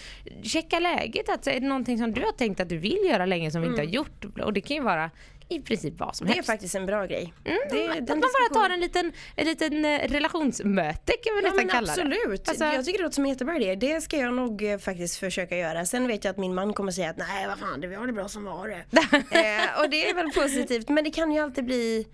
checka 0.43 0.79
läget, 0.79 1.29
att, 1.29 1.47
är 1.47 1.59
det 1.59 1.67
någonting 1.67 1.94
som 1.97 2.11
du 2.13 2.21
har 2.21 2.31
tänkt 2.31 2.59
att 2.59 2.69
du 2.69 2.77
vill 2.77 2.99
göra 3.09 3.25
länge 3.25 3.51
som 3.51 3.61
vi 3.61 3.67
inte 3.67 3.81
har 3.81 3.87
gjort? 3.87 4.25
Och 4.43 4.53
det 4.53 4.61
kan 4.61 4.77
ju 4.77 4.83
vara 4.83 5.11
i 5.49 5.59
princip 5.61 5.93
vad 5.99 6.15
som 6.15 6.25
Mm. 6.25 6.31
Det 6.31 6.33
är 6.33 6.35
helst. 6.35 6.49
faktiskt 6.49 6.75
en 6.75 6.85
bra 6.85 7.05
grej. 7.05 7.33
det, 7.43 7.89
att 7.89 8.09
man 8.09 8.19
bara 8.21 8.61
tar 8.63 8.69
en 8.73 8.79
liten, 8.79 9.11
en 9.35 9.45
liten 9.45 9.85
eh, 9.85 9.99
relationsmöte 10.09 11.13
kan 11.23 11.35
vi 11.35 11.41
Ja 11.43 11.49
nästan 11.49 11.67
kalla 11.67 11.91
absolut. 11.91 12.45
det. 12.45 12.49
Alltså, 12.51 12.65
Jag 12.65 12.85
tycker 12.85 12.97
det 12.97 13.03
låter 13.03 13.15
som 13.15 13.23
en 13.25 13.29
jättebra 13.31 13.57
idé. 13.57 13.75
Det 13.75 14.01
ska 14.01 14.17
jag 14.17 14.33
nog 14.33 14.63
eh, 14.71 14.77
faktiskt 14.77 15.17
försöka 15.17 15.57
göra. 15.57 15.85
Sen 15.85 16.07
vet 16.07 16.23
jag 16.23 16.31
att 16.31 16.37
min 16.37 16.53
man 16.55 16.73
kommer 16.73 16.91
säga 16.91 17.09
att 17.09 17.17
nej 17.17 17.47
vad 17.47 17.59
fan 17.59 17.81
det 17.81 17.87
var 17.87 18.07
det 18.07 18.13
bra 18.13 18.27
som 18.27 18.43
var 18.43 18.67
det. 18.67 18.75
eh, 19.39 19.81
och 19.83 19.89
det 19.89 20.09
är 20.09 20.15
väl 20.15 20.31
positivt 20.31 20.89
men 20.89 21.03
det 21.03 21.11
kan 21.11 21.31
ju 21.31 21.39
alltid 21.39 21.65
bli 21.65 22.07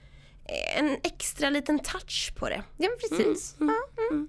en 0.78 0.98
extra 1.04 1.50
liten 1.50 1.80
touch 1.80 2.34
på 2.36 2.50
det. 2.50 2.64
ja 2.78 2.90
men 2.90 3.18
precis. 3.18 3.56
Mm. 3.60 3.76
Ja, 3.98 4.06
mm. 4.12 4.28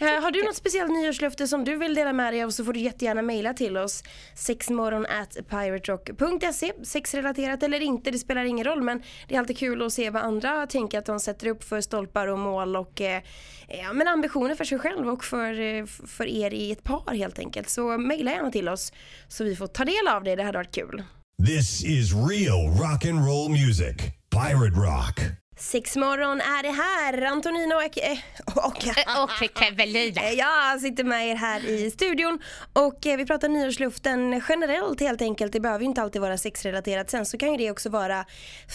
Eh, 0.00 0.22
har 0.22 0.30
du 0.30 0.44
något 0.44 0.56
speciellt 0.56 0.90
nyårslöfte 0.90 1.48
som 1.48 1.64
du 1.64 1.76
vill 1.76 1.94
dela 1.94 2.12
med 2.12 2.32
dig 2.32 2.42
av 2.42 2.50
så 2.50 2.64
får 2.64 2.72
du 2.72 2.80
jättegärna 2.80 3.22
mejla 3.22 3.54
till 3.54 3.76
oss. 3.76 4.04
sexmorgon 4.34 5.06
at 5.06 5.48
piraterock.se 5.48 6.72
Sexrelaterat 6.82 7.62
eller 7.62 7.80
inte, 7.80 8.10
det 8.10 8.18
spelar 8.18 8.44
ingen 8.44 8.64
roll 8.64 8.82
men 8.82 9.02
det 9.28 9.34
är 9.34 9.38
alltid 9.38 9.58
kul 9.58 9.82
att 9.82 9.92
se 9.92 10.10
vad 10.10 10.22
andra 10.22 10.66
tänker 10.66 10.98
att 10.98 11.06
de 11.06 11.20
sätter 11.20 11.46
upp 11.46 11.64
för 11.64 11.80
stolpar 11.80 12.26
och 12.26 12.38
mål 12.38 12.76
och 12.76 13.00
eh, 13.00 13.22
ja, 13.68 13.92
men 13.92 14.08
ambitioner 14.08 14.54
för 14.54 14.64
sig 14.64 14.78
själv 14.78 15.08
och 15.08 15.24
för, 15.24 15.60
eh, 15.60 15.86
för 15.86 16.26
er 16.26 16.54
i 16.54 16.72
ett 16.72 16.84
par 16.84 17.14
helt 17.14 17.38
enkelt. 17.38 17.68
Så 17.68 17.98
mejla 17.98 18.30
gärna 18.30 18.50
till 18.50 18.68
oss 18.68 18.92
så 19.28 19.44
vi 19.44 19.56
får 19.56 19.66
ta 19.66 19.84
del 19.84 20.08
av 20.08 20.24
det, 20.24 20.36
det 20.36 20.42
hade 20.42 20.58
varit 20.58 20.74
kul. 20.74 21.04
This 21.46 21.84
is 21.84 22.12
real 22.12 22.66
rock 22.66 23.04
and 23.04 23.26
roll 23.26 23.50
music. 23.50 23.96
Pirate 24.30 24.76
Rock. 24.76 25.20
Sexmorgon 25.58 26.40
är 26.40 26.62
det 26.62 26.70
här, 26.70 27.22
Antonino 27.22 27.74
och... 27.74 27.98
Eh, 27.98 28.18
och 28.54 29.22
Och 29.22 29.30
Kevelina. 29.58 30.22
Eh, 30.22 30.32
Jag 30.32 30.80
sitter 30.80 31.04
med 31.04 31.28
er 31.28 31.34
här 31.34 31.68
i 31.68 31.90
studion 31.90 32.38
och 32.72 33.06
eh, 33.06 33.16
vi 33.16 33.26
pratar 33.26 33.48
nyårsluften 33.48 34.42
generellt 34.48 35.00
helt 35.00 35.22
enkelt. 35.22 35.52
Det 35.52 35.60
behöver 35.60 35.80
ju 35.80 35.86
inte 35.88 36.02
alltid 36.02 36.20
vara 36.22 36.38
sexrelaterat. 36.38 37.10
Sen 37.10 37.26
så 37.26 37.38
kan 37.38 37.50
ju 37.52 37.56
det 37.56 37.70
också 37.70 37.88
vara 37.88 38.24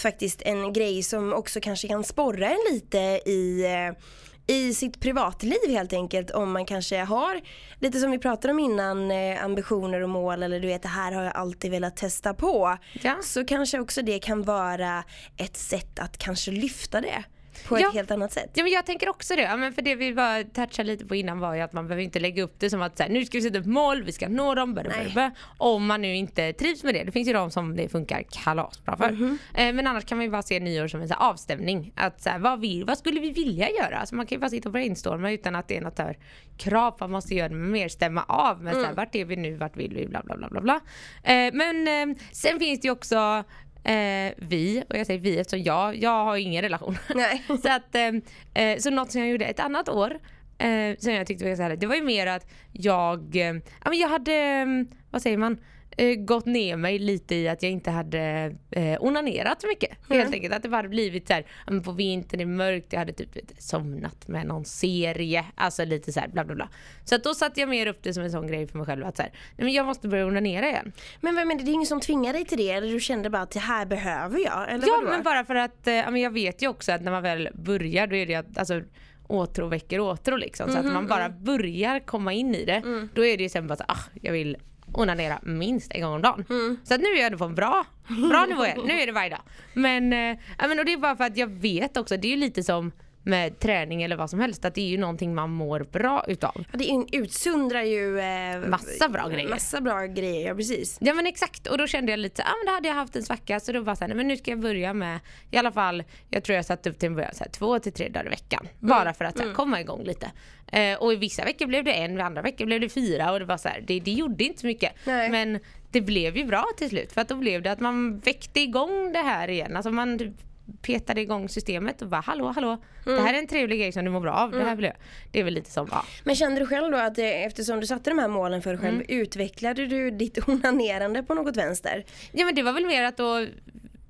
faktiskt 0.03 0.41
en 0.41 0.73
grej 0.73 1.03
som 1.03 1.33
också 1.33 1.59
kanske 1.61 1.87
kan 1.87 2.03
sporra 2.03 2.49
en 2.49 2.73
lite 2.73 2.97
i 3.25 3.65
eh, 3.65 4.03
i 4.47 4.73
sitt 4.73 4.99
privatliv 4.99 5.69
helt 5.69 5.93
enkelt 5.93 6.31
om 6.31 6.51
man 6.51 6.65
kanske 6.65 6.97
har 6.97 7.41
lite 7.79 7.99
som 7.99 8.11
vi 8.11 8.19
pratade 8.19 8.51
om 8.51 8.59
innan 8.59 9.11
eh, 9.11 9.43
ambitioner 9.43 10.01
och 10.01 10.09
mål 10.09 10.43
eller 10.43 10.59
du 10.59 10.67
vet 10.67 10.81
det 10.81 10.87
här 10.87 11.11
har 11.11 11.23
jag 11.23 11.35
alltid 11.35 11.71
velat 11.71 11.95
testa 11.95 12.33
på. 12.33 12.77
Ja. 13.01 13.17
Så 13.23 13.45
kanske 13.45 13.79
också 13.79 14.01
det 14.01 14.19
kan 14.19 14.43
vara 14.43 15.03
ett 15.37 15.57
sätt 15.57 15.99
att 15.99 16.17
kanske 16.17 16.51
lyfta 16.51 17.01
det 17.01 17.23
på 17.67 17.79
Ja. 17.79 17.87
ett 17.87 17.93
helt 17.93 18.11
annat 18.11 18.31
sätt. 18.31 18.51
Ja 18.53 18.63
men 18.63 18.71
jag 18.71 18.85
tänker 18.85 19.09
också 19.09 19.35
det. 19.35 19.41
Ja, 19.41 19.57
men 19.57 19.73
för 19.73 19.81
det 19.81 19.95
vi 19.95 20.13
bara 20.13 20.43
touchade 20.43 20.83
lite 20.87 21.05
på 21.05 21.15
innan 21.15 21.39
var 21.39 21.55
ju 21.55 21.61
att 21.61 21.73
man 21.73 21.87
behöver 21.87 22.03
inte 22.03 22.19
lägga 22.19 22.43
upp 22.43 22.55
det 22.59 22.69
som 22.69 22.81
att 22.81 22.97
så 22.97 23.03
här, 23.03 23.09
nu 23.09 23.25
ska 23.25 23.37
vi 23.37 23.41
sätta 23.41 23.59
upp 23.59 23.65
mål, 23.65 24.03
vi 24.03 24.11
ska 24.11 24.29
nå 24.29 24.55
dem, 24.55 24.73
blah, 24.73 24.85
Nej. 24.87 25.11
blah, 25.13 25.29
om 25.57 25.85
man 25.85 26.01
nu 26.01 26.15
inte 26.15 26.53
trivs 26.53 26.83
med 26.83 26.93
det. 26.93 27.03
Det 27.03 27.11
finns 27.11 27.27
ju 27.27 27.33
de 27.33 27.51
som 27.51 27.75
det 27.75 27.89
funkar 27.89 28.23
kalasbra 28.43 28.97
för. 28.97 29.11
Mhm. 29.11 29.37
Eh, 29.53 29.73
men 29.73 29.87
annars 29.87 30.05
kan 30.05 30.17
man 30.17 30.25
ju 30.25 30.31
bara 30.31 30.41
se 30.41 30.59
nyår 30.59 30.87
som 30.87 31.01
en 31.01 31.07
så 31.07 31.13
här, 31.13 31.29
avstämning. 31.29 31.91
Att 31.95 32.21
så 32.21 32.29
här, 32.29 32.39
vad, 32.39 32.59
vill, 32.59 32.85
vad 32.85 32.97
skulle 32.97 33.19
vi 33.19 33.31
vilja 33.31 33.69
göra? 33.69 33.97
Alltså, 33.97 34.15
man 34.15 34.25
kan 34.25 34.35
ju 34.35 34.39
bara 34.39 34.49
sitta 34.49 34.69
och 34.69 34.73
brainstorma 34.73 35.31
utan 35.31 35.55
att 35.55 35.67
det 35.67 35.77
är 35.77 35.81
något 35.81 35.99
här, 35.99 36.17
krav 36.57 36.91
på 36.91 36.95
att 36.95 37.01
man 37.01 37.11
måste 37.11 37.35
göra 37.35 37.49
men 37.49 37.71
mer 37.71 37.87
stämma 37.89 38.23
av 38.23 38.63
med 38.63 38.73
så 38.73 38.83
här, 38.83 38.93
vart 38.93 39.15
är 39.15 39.25
vi 39.25 39.35
nu, 39.35 39.55
vart 39.57 39.77
vill 39.77 39.93
vi, 39.95 40.07
bla 40.07 40.21
bla 40.23 40.37
bla 40.37 40.49
bla 40.49 40.61
bla. 40.61 40.79
Eh, 41.23 41.53
men 41.53 41.87
eh, 41.87 42.17
sen 42.31 42.59
finns 42.59 42.79
det 42.81 42.87
ju 42.87 42.91
också 42.91 43.43
eh, 43.83 44.33
vi, 44.37 44.83
och 44.89 44.97
jag 44.97 45.07
säger 45.07 45.19
vi 45.19 45.39
eftersom 45.39 45.63
jag, 45.63 45.95
jag 45.95 46.25
har 46.25 46.37
ingen 46.37 46.61
relation. 46.61 46.97
Nej. 47.15 47.43
så, 47.47 47.71
att, 47.71 47.95
eh, 47.95 48.63
eh, 48.63 48.77
så 48.77 48.89
något 48.89 49.11
som 49.11 49.21
jag 49.21 49.29
gjorde 49.29 49.45
ett 49.45 49.59
annat 49.59 49.89
år 49.89 50.19
eh, 50.57 50.97
som 50.97 51.13
jag 51.13 51.27
tyckte 51.27 51.43
var 51.43 51.49
ganska 51.49 51.63
härligt, 51.63 51.79
det 51.79 51.87
var 51.87 51.95
ju 51.95 52.03
mer 52.03 52.27
att 52.27 52.47
jag, 52.71 53.35
eh, 53.35 53.55
jag 53.91 54.07
hade, 54.07 54.33
eh, 54.33 54.65
vad 55.11 55.21
säger 55.21 55.37
man, 55.37 55.57
eh, 55.97 56.15
gått 56.15 56.45
ner 56.45 56.77
mig 56.77 56.99
lite 56.99 57.35
i 57.35 57.47
att 57.47 57.63
jag 57.63 57.71
inte 57.71 57.91
hade 57.91 58.55
eh, 58.71 59.03
onanerat 59.03 59.61
så 59.61 59.67
mycket. 59.67 59.97
Helt 60.09 60.33
enkelt. 60.33 60.53
Att 60.53 60.63
det 60.63 60.69
bara 60.69 60.87
blivit 60.87 61.27
så 61.27 61.33
här, 61.33 61.81
på 61.81 61.91
vintern 61.91 62.37
det 62.37 62.43
är 62.43 62.45
mörkt, 62.45 62.93
jag 62.93 62.99
hade 62.99 63.13
typ 63.13 63.29
somnat 63.57 64.27
med 64.27 64.47
någon 64.47 64.65
serie. 64.65 65.45
Alltså 65.55 65.85
lite 65.85 66.13
så 66.13 66.19
här 66.19 66.27
bla 66.27 66.45
bla 66.45 66.55
bla. 66.55 66.69
Så 67.03 67.15
att 67.15 67.23
då 67.23 67.33
satte 67.33 67.59
jag 67.59 67.69
mer 67.69 67.87
upp 67.87 67.99
det 68.03 68.13
som 68.13 68.23
en 68.23 68.31
sån 68.31 68.47
grej 68.47 68.67
för 68.67 68.77
mig 68.77 68.87
själv 68.87 69.05
att 69.05 69.17
så 69.17 69.23
här, 69.23 69.31
nej, 69.33 69.65
men 69.65 69.73
jag 69.73 69.85
måste 69.85 70.07
börja 70.07 70.25
onanera 70.25 70.69
igen. 70.69 70.91
Men 71.21 71.35
vem 71.35 71.51
är 71.51 71.55
det, 71.55 71.63
det 71.63 71.71
är 71.71 71.73
ingen 71.73 71.85
som 71.85 71.99
tvingar 71.99 72.33
dig 72.33 72.45
till 72.45 72.57
det 72.57 72.69
eller 72.71 72.93
du 72.93 72.99
kände 72.99 73.29
bara 73.29 73.41
att 73.41 73.51
det 73.51 73.59
här 73.59 73.85
behöver 73.85 74.39
jag? 74.39 74.71
Eller 74.73 74.87
Ja 74.87 75.01
men 75.09 75.23
bara 75.23 75.45
för 75.45 75.55
att, 75.55 75.87
eh, 75.87 75.93
jag 75.93 76.31
vet 76.31 76.61
ju 76.61 76.67
också 76.67 76.91
att 76.91 77.01
när 77.01 77.11
man 77.11 77.23
väl 77.23 77.49
börjar 77.53 78.07
då 78.07 78.15
är 78.15 78.25
det 78.25 78.35
att, 78.35 78.57
alltså 78.57 78.81
åtrå 79.27 79.67
väcker 79.67 79.99
åtrå 79.99 80.37
liksom. 80.37 80.71
Så 80.71 80.77
att 80.77 80.85
när 80.85 80.93
man 80.93 81.07
bara 81.07 81.29
börjar 81.29 81.99
komma 81.99 82.33
in 82.33 82.55
i 82.55 82.65
det, 82.65 82.81
då 83.13 83.25
är 83.25 83.37
det 83.37 83.43
ju 83.43 83.49
sen 83.49 83.67
bara 83.67 83.75
så, 83.75 83.83
ah, 83.87 83.99
jag 84.21 84.33
vill 84.33 84.57
onanera 84.93 85.39
minst 85.43 85.91
en 85.91 86.01
gång 86.01 86.13
om 86.13 86.21
dagen. 86.21 86.45
Så 86.83 86.93
att 86.93 87.01
nu 87.01 87.07
är 87.07 87.15
jag 87.15 87.25
ändå 87.25 87.37
på 87.37 87.45
en 87.45 87.55
bra, 87.55 87.85
bra 88.29 88.45
nivå. 88.45 88.63
Nu 88.85 88.93
är 89.01 89.05
det 89.05 89.11
varje 89.11 89.29
dag. 89.29 89.41
Men, 89.73 90.11
ja, 90.59 90.67
men 90.67 90.79
och 90.79 90.85
det 90.85 90.93
är 90.93 90.97
bara 90.97 91.15
för 91.15 91.23
att 91.23 91.37
jag 91.37 91.47
vet 91.47 91.97
också, 91.97 92.17
det 92.17 92.27
är 92.27 92.29
ju 92.29 92.37
lite 92.37 92.63
som 92.63 92.91
med 93.23 93.59
träning 93.59 94.03
eller 94.03 94.15
vad 94.15 94.29
som 94.29 94.39
helst, 94.39 94.65
att 94.65 94.75
det 94.75 94.81
är 94.81 94.87
ju 94.87 94.97
någonting 94.97 95.35
man 95.35 95.49
mår 95.49 95.79
bra 95.79 96.25
utav. 96.27 96.65
Ja, 96.71 96.77
det 96.77 97.17
utsöndrar 97.17 97.81
ju 97.83 98.19
eh, 98.19 98.69
Massa 98.69 99.09
bra 99.09 99.27
grejer. 99.27 99.49
Massa 99.49 99.81
bra 99.81 100.05
grejer, 100.05 100.47
ja 100.47 100.55
precis. 100.55 100.97
Ja 101.01 101.13
men 101.13 101.27
exakt 101.27 101.67
och 101.67 101.77
då 101.77 101.87
kände 101.87 102.11
jag 102.11 102.19
lite 102.19 102.41
så, 102.41 102.47
ah, 102.47 102.53
men 102.63 102.65
då 102.65 102.73
hade 102.73 102.87
jag 102.87 102.95
haft 102.95 103.15
en 103.15 103.23
svacka 103.23 103.59
så 103.59 103.71
då 103.71 103.81
var 103.81 103.95
så 103.95 103.99
här, 104.03 104.07
nej, 104.07 104.17
men 104.17 104.27
nu 104.27 104.37
ska 104.37 104.51
jag 104.51 104.59
börja 104.59 104.93
med 104.93 105.19
i 105.51 105.57
alla 105.57 105.71
fall, 105.71 106.03
jag 106.29 106.43
tror 106.43 106.55
jag 106.55 106.65
satte 106.65 106.89
upp 106.89 106.99
till 106.99 107.07
en 107.07 107.15
början 107.15 107.33
så 107.33 107.43
här, 107.43 107.51
två 107.51 107.79
till 107.79 107.93
tre 107.93 108.09
dagar 108.09 108.25
i 108.25 108.29
veckan. 108.29 108.67
Bara 108.79 109.13
för 109.13 109.25
att 109.25 109.37
så 109.37 109.43
här, 109.43 109.53
komma 109.53 109.81
igång 109.81 110.03
lite. 110.03 110.31
Eh, 110.71 110.97
och 110.97 111.13
i 111.13 111.15
vissa 111.15 111.43
veckor 111.45 111.65
blev 111.65 111.83
det 111.83 111.93
en, 111.93 112.17
i 112.17 112.21
andra 112.21 112.41
veckor 112.41 112.65
blev 112.65 112.81
det 112.81 112.89
fyra 112.89 113.31
och 113.31 113.39
det 113.39 113.45
var 113.45 113.57
så 113.57 113.69
här, 113.69 113.83
det, 113.87 113.99
det 113.99 114.11
gjorde 114.11 114.43
inte 114.43 114.59
så 114.59 114.67
mycket. 114.67 114.91
Nej. 115.05 115.29
Men 115.29 115.59
det 115.91 116.01
blev 116.01 116.37
ju 116.37 116.45
bra 116.45 116.65
till 116.77 116.89
slut 116.89 117.11
för 117.11 117.21
att 117.21 117.27
då 117.27 117.35
blev 117.35 117.61
det 117.61 117.71
att 117.71 117.79
man 117.79 118.19
väckte 118.19 118.59
igång 118.59 119.13
det 119.13 119.19
här 119.19 119.47
igen. 119.47 119.75
Alltså 119.75 119.91
man 119.91 120.19
typ 120.19 120.33
petade 120.81 121.21
igång 121.21 121.49
systemet 121.49 122.01
och 122.01 122.07
bara 122.07 122.21
hallå 122.21 122.51
hallå 122.55 122.83
Mm. 123.05 123.17
det 123.17 123.27
här 123.27 123.33
är 123.33 123.37
en 123.39 123.47
trevlig 123.47 123.79
grej 123.79 123.91
som 123.91 124.05
du 124.05 124.11
mår 124.11 124.19
bra 124.19 124.31
av. 124.33 124.51
Det 124.51 124.63
här 124.63 124.75
vill 124.75 124.85
jag. 124.85 124.93
Det 125.31 125.39
är 125.39 125.43
väl 125.43 125.53
lite 125.53 125.71
som, 125.71 125.87
ja. 125.91 126.05
Men 126.23 126.35
kände 126.35 126.59
du 126.59 126.65
själv 126.67 126.91
då 126.91 126.97
att 126.97 127.17
eh, 127.17 127.25
eftersom 127.45 127.79
du 127.79 127.87
satte 127.87 128.09
de 128.09 128.19
här 128.19 128.27
målen 128.27 128.61
för 128.61 128.69
dig 128.69 128.79
själv, 128.79 128.95
Mm. 128.95 129.05
utvecklade 129.09 129.85
du 129.87 130.11
ditt 130.11 130.37
onanerande 130.49 131.23
på 131.23 131.33
något 131.33 131.57
vänster? 131.57 132.05
Ja 132.31 132.45
men 132.45 132.55
det 132.55 132.63
var 132.63 132.73
väl 132.73 132.85
mer 132.85 133.03
att 133.03 133.17
då 133.17 133.45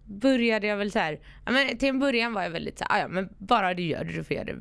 började 0.06 0.68
jag 0.68 0.78
väl 0.78 0.92
så 0.92 1.00
här, 1.00 1.20
ja, 1.46 1.52
men 1.52 1.78
till 1.78 1.90
en 1.90 2.00
början 2.00 2.34
var 2.34 2.44
jag 2.44 2.50
väldigt 2.50 2.78
så 2.80 2.86
här, 2.90 2.98
"Ah, 2.98 3.02
ja 3.02 3.08
men 3.08 3.30
bara 3.38 3.74
du 3.74 3.84
gör 3.84 4.04
det, 4.04 4.12
du 4.14 4.24
får 4.24 4.36
göra 4.36 4.46
det. 4.46 4.58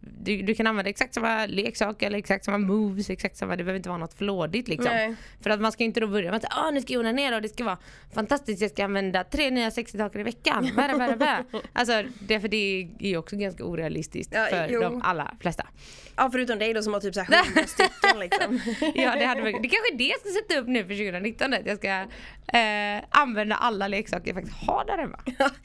Du, 0.00 0.42
du 0.42 0.54
kan 0.54 0.66
använda 0.66 0.90
exakt 0.90 1.14
samma 1.14 1.46
leksak 1.46 2.02
eller 2.02 2.18
exakt 2.18 2.44
samma 2.44 2.58
moves, 2.58 3.10
exakt 3.10 3.36
samma, 3.36 3.56
det 3.56 3.64
behöver 3.64 3.76
inte 3.76 3.88
vara 3.88 3.98
något 3.98 4.14
flådigt 4.14 4.68
liksom. 4.68 4.92
Nej. 4.92 5.14
För 5.42 5.50
att 5.50 5.60
man 5.60 5.72
ska 5.72 5.84
inte 5.84 6.00
då 6.00 6.06
börja 6.06 6.30
med 6.30 6.44
att 6.44 6.58
ah, 6.58 6.70
nu 6.70 6.80
ska 6.80 6.92
jag 6.92 7.00
onanera 7.00 7.36
och 7.36 7.42
det 7.42 7.48
ska 7.48 7.64
vara 7.64 7.78
fantastiskt, 8.14 8.62
jag 8.62 8.70
ska 8.70 8.84
använda 8.84 9.24
tre 9.24 9.50
nya 9.50 9.70
sexleksaker 9.70 10.18
i 10.18 10.22
veckan. 10.22 10.70
Bära, 10.76 10.98
bära, 10.98 11.16
bära. 11.16 11.44
Alltså 11.72 12.02
det, 12.20 12.40
för 12.40 12.48
det 12.48 12.56
är 13.00 13.06
ju 13.08 13.16
också 13.16 13.36
ganska 13.36 13.64
orealistiskt 13.64 14.32
Ja, 14.34 14.46
för 14.50 14.68
jo. 14.70 14.80
de 14.80 15.02
allra 15.02 15.34
flesta. 15.40 15.66
Ja 16.16 16.28
förutom 16.32 16.58
dig 16.58 16.74
då 16.74 16.82
som 16.82 16.92
har 16.92 17.00
typ 17.00 17.14
såhär 17.14 17.44
100 17.46 17.62
stycken 17.66 18.20
liksom. 18.20 18.60
Ja, 18.94 19.14
det, 19.18 19.24
hade, 19.24 19.40
varit- 19.42 19.62
det 19.62 19.68
kanske 19.68 19.94
är 19.94 19.98
det 19.98 20.04
jag 20.04 20.20
ska 20.20 20.28
sätta 20.28 20.60
upp 20.60 20.68
nu 20.68 20.78
för 20.84 20.94
2019. 20.94 21.54
Att 21.54 21.66
jag 21.66 21.78
ska 21.78 21.88
eh, 22.58 23.04
använda 23.10 23.54
alla 23.56 23.88
leksaker 23.88 24.26
jag 24.26 24.34
faktiskt 24.34 24.56
har 24.56 24.84
där 24.84 24.98
hemma. 24.98 25.18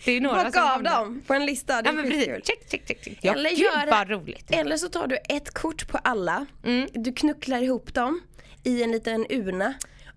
Det 0.05 0.11
är 0.11 0.21
några 0.21 0.39
som 0.41 0.45
Bocka 0.45 0.73
av 0.75 0.83
dem 0.83 1.21
på 1.27 1.33
en 1.33 1.45
lista, 1.45 1.81
det 1.81 1.89
Ja 1.89 1.91
är 1.91 1.95
men 1.95 2.05
precis. 2.11 2.25
Check, 2.27 2.69
check, 2.71 2.87
check. 2.87 3.03
check. 3.03 3.17
Ja, 3.21 3.33
Eller 3.33 3.49
gör 3.49 3.78
det- 3.85 3.91
vad 3.91 4.09
roligt. 4.09 4.51
Eller 4.51 4.77
så 4.77 4.89
tar 4.89 5.07
du 5.07 5.17
ett 5.29 5.53
kort 5.53 5.87
på 5.87 5.97
alla, 6.03 6.45
Mm. 6.63 6.89
du 6.93 7.13
knucklar 7.13 7.61
ihop 7.63 7.93
dem 7.93 8.21
i 8.63 8.83
en 8.83 8.91
liten 8.91 9.25
urna 9.29 9.73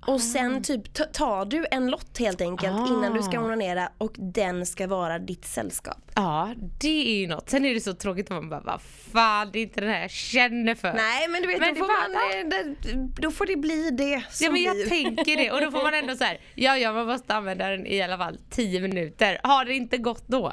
och 0.07 0.14
Ah. 0.14 0.19
sen 0.19 0.62
typ 0.62 0.95
ta- 0.95 1.04
tar 1.04 1.45
du 1.45 1.66
en 1.71 1.90
lott 1.90 2.19
helt 2.19 2.40
enkelt 2.40 2.73
Ah. 2.73 2.87
innan 2.88 3.14
du 3.14 3.23
ska 3.23 3.40
onanera 3.40 3.88
och 3.99 4.12
den 4.19 4.66
ska 4.66 4.87
vara 4.87 5.19
ditt 5.19 5.45
sällskap. 5.45 6.11
Ja, 6.14 6.54
det 6.81 7.09
är 7.14 7.21
ju 7.21 7.26
något. 7.26 7.50
Sen 7.50 7.64
är 7.64 7.75
det 7.75 7.81
så 7.81 7.95
tråkigt 7.95 8.26
att 8.31 8.31
man 8.37 8.49
bara, 8.49 8.61
vad 8.61 8.81
fan 9.12 9.50
det 9.52 9.59
är 9.59 9.62
inte 9.62 9.81
den 9.81 9.90
här 9.90 10.00
jag 10.00 10.11
känner 10.11 10.75
för. 10.75 10.92
Nej 10.92 11.28
men 11.28 11.42
du 11.42 11.49
vet, 11.49 11.61
Men 11.61 11.75
då, 11.75 11.81
får 11.81 11.87
bara- 11.88 12.09
man, 12.09 12.52
eh, 12.52 12.76
det, 13.16 13.23
då 13.23 13.31
får 13.31 13.47
det 13.47 13.57
bli 13.57 13.90
det 13.90 14.23
som 14.31 14.45
Ja 14.47 14.52
men 14.52 14.62
jag 14.62 14.76
blir. 14.76 14.87
tänker 14.88 15.37
det 15.37 15.50
och 15.50 15.61
då 15.61 15.71
får 15.71 15.83
man 15.83 15.95
ändå 15.95 16.16
så 16.16 16.25
här, 16.25 16.40
ja 16.54 16.76
ja 16.78 16.92
man 16.92 17.07
måste 17.07 17.35
använda 17.35 17.69
den 17.69 17.87
i 17.87 18.02
alla 18.02 18.19
fall 18.19 18.38
10 18.50 18.81
minuter. 18.81 19.38
Har 19.42 19.64
det 19.64 19.75
inte 19.75 19.97
gått 19.99 20.28
då, 20.28 20.52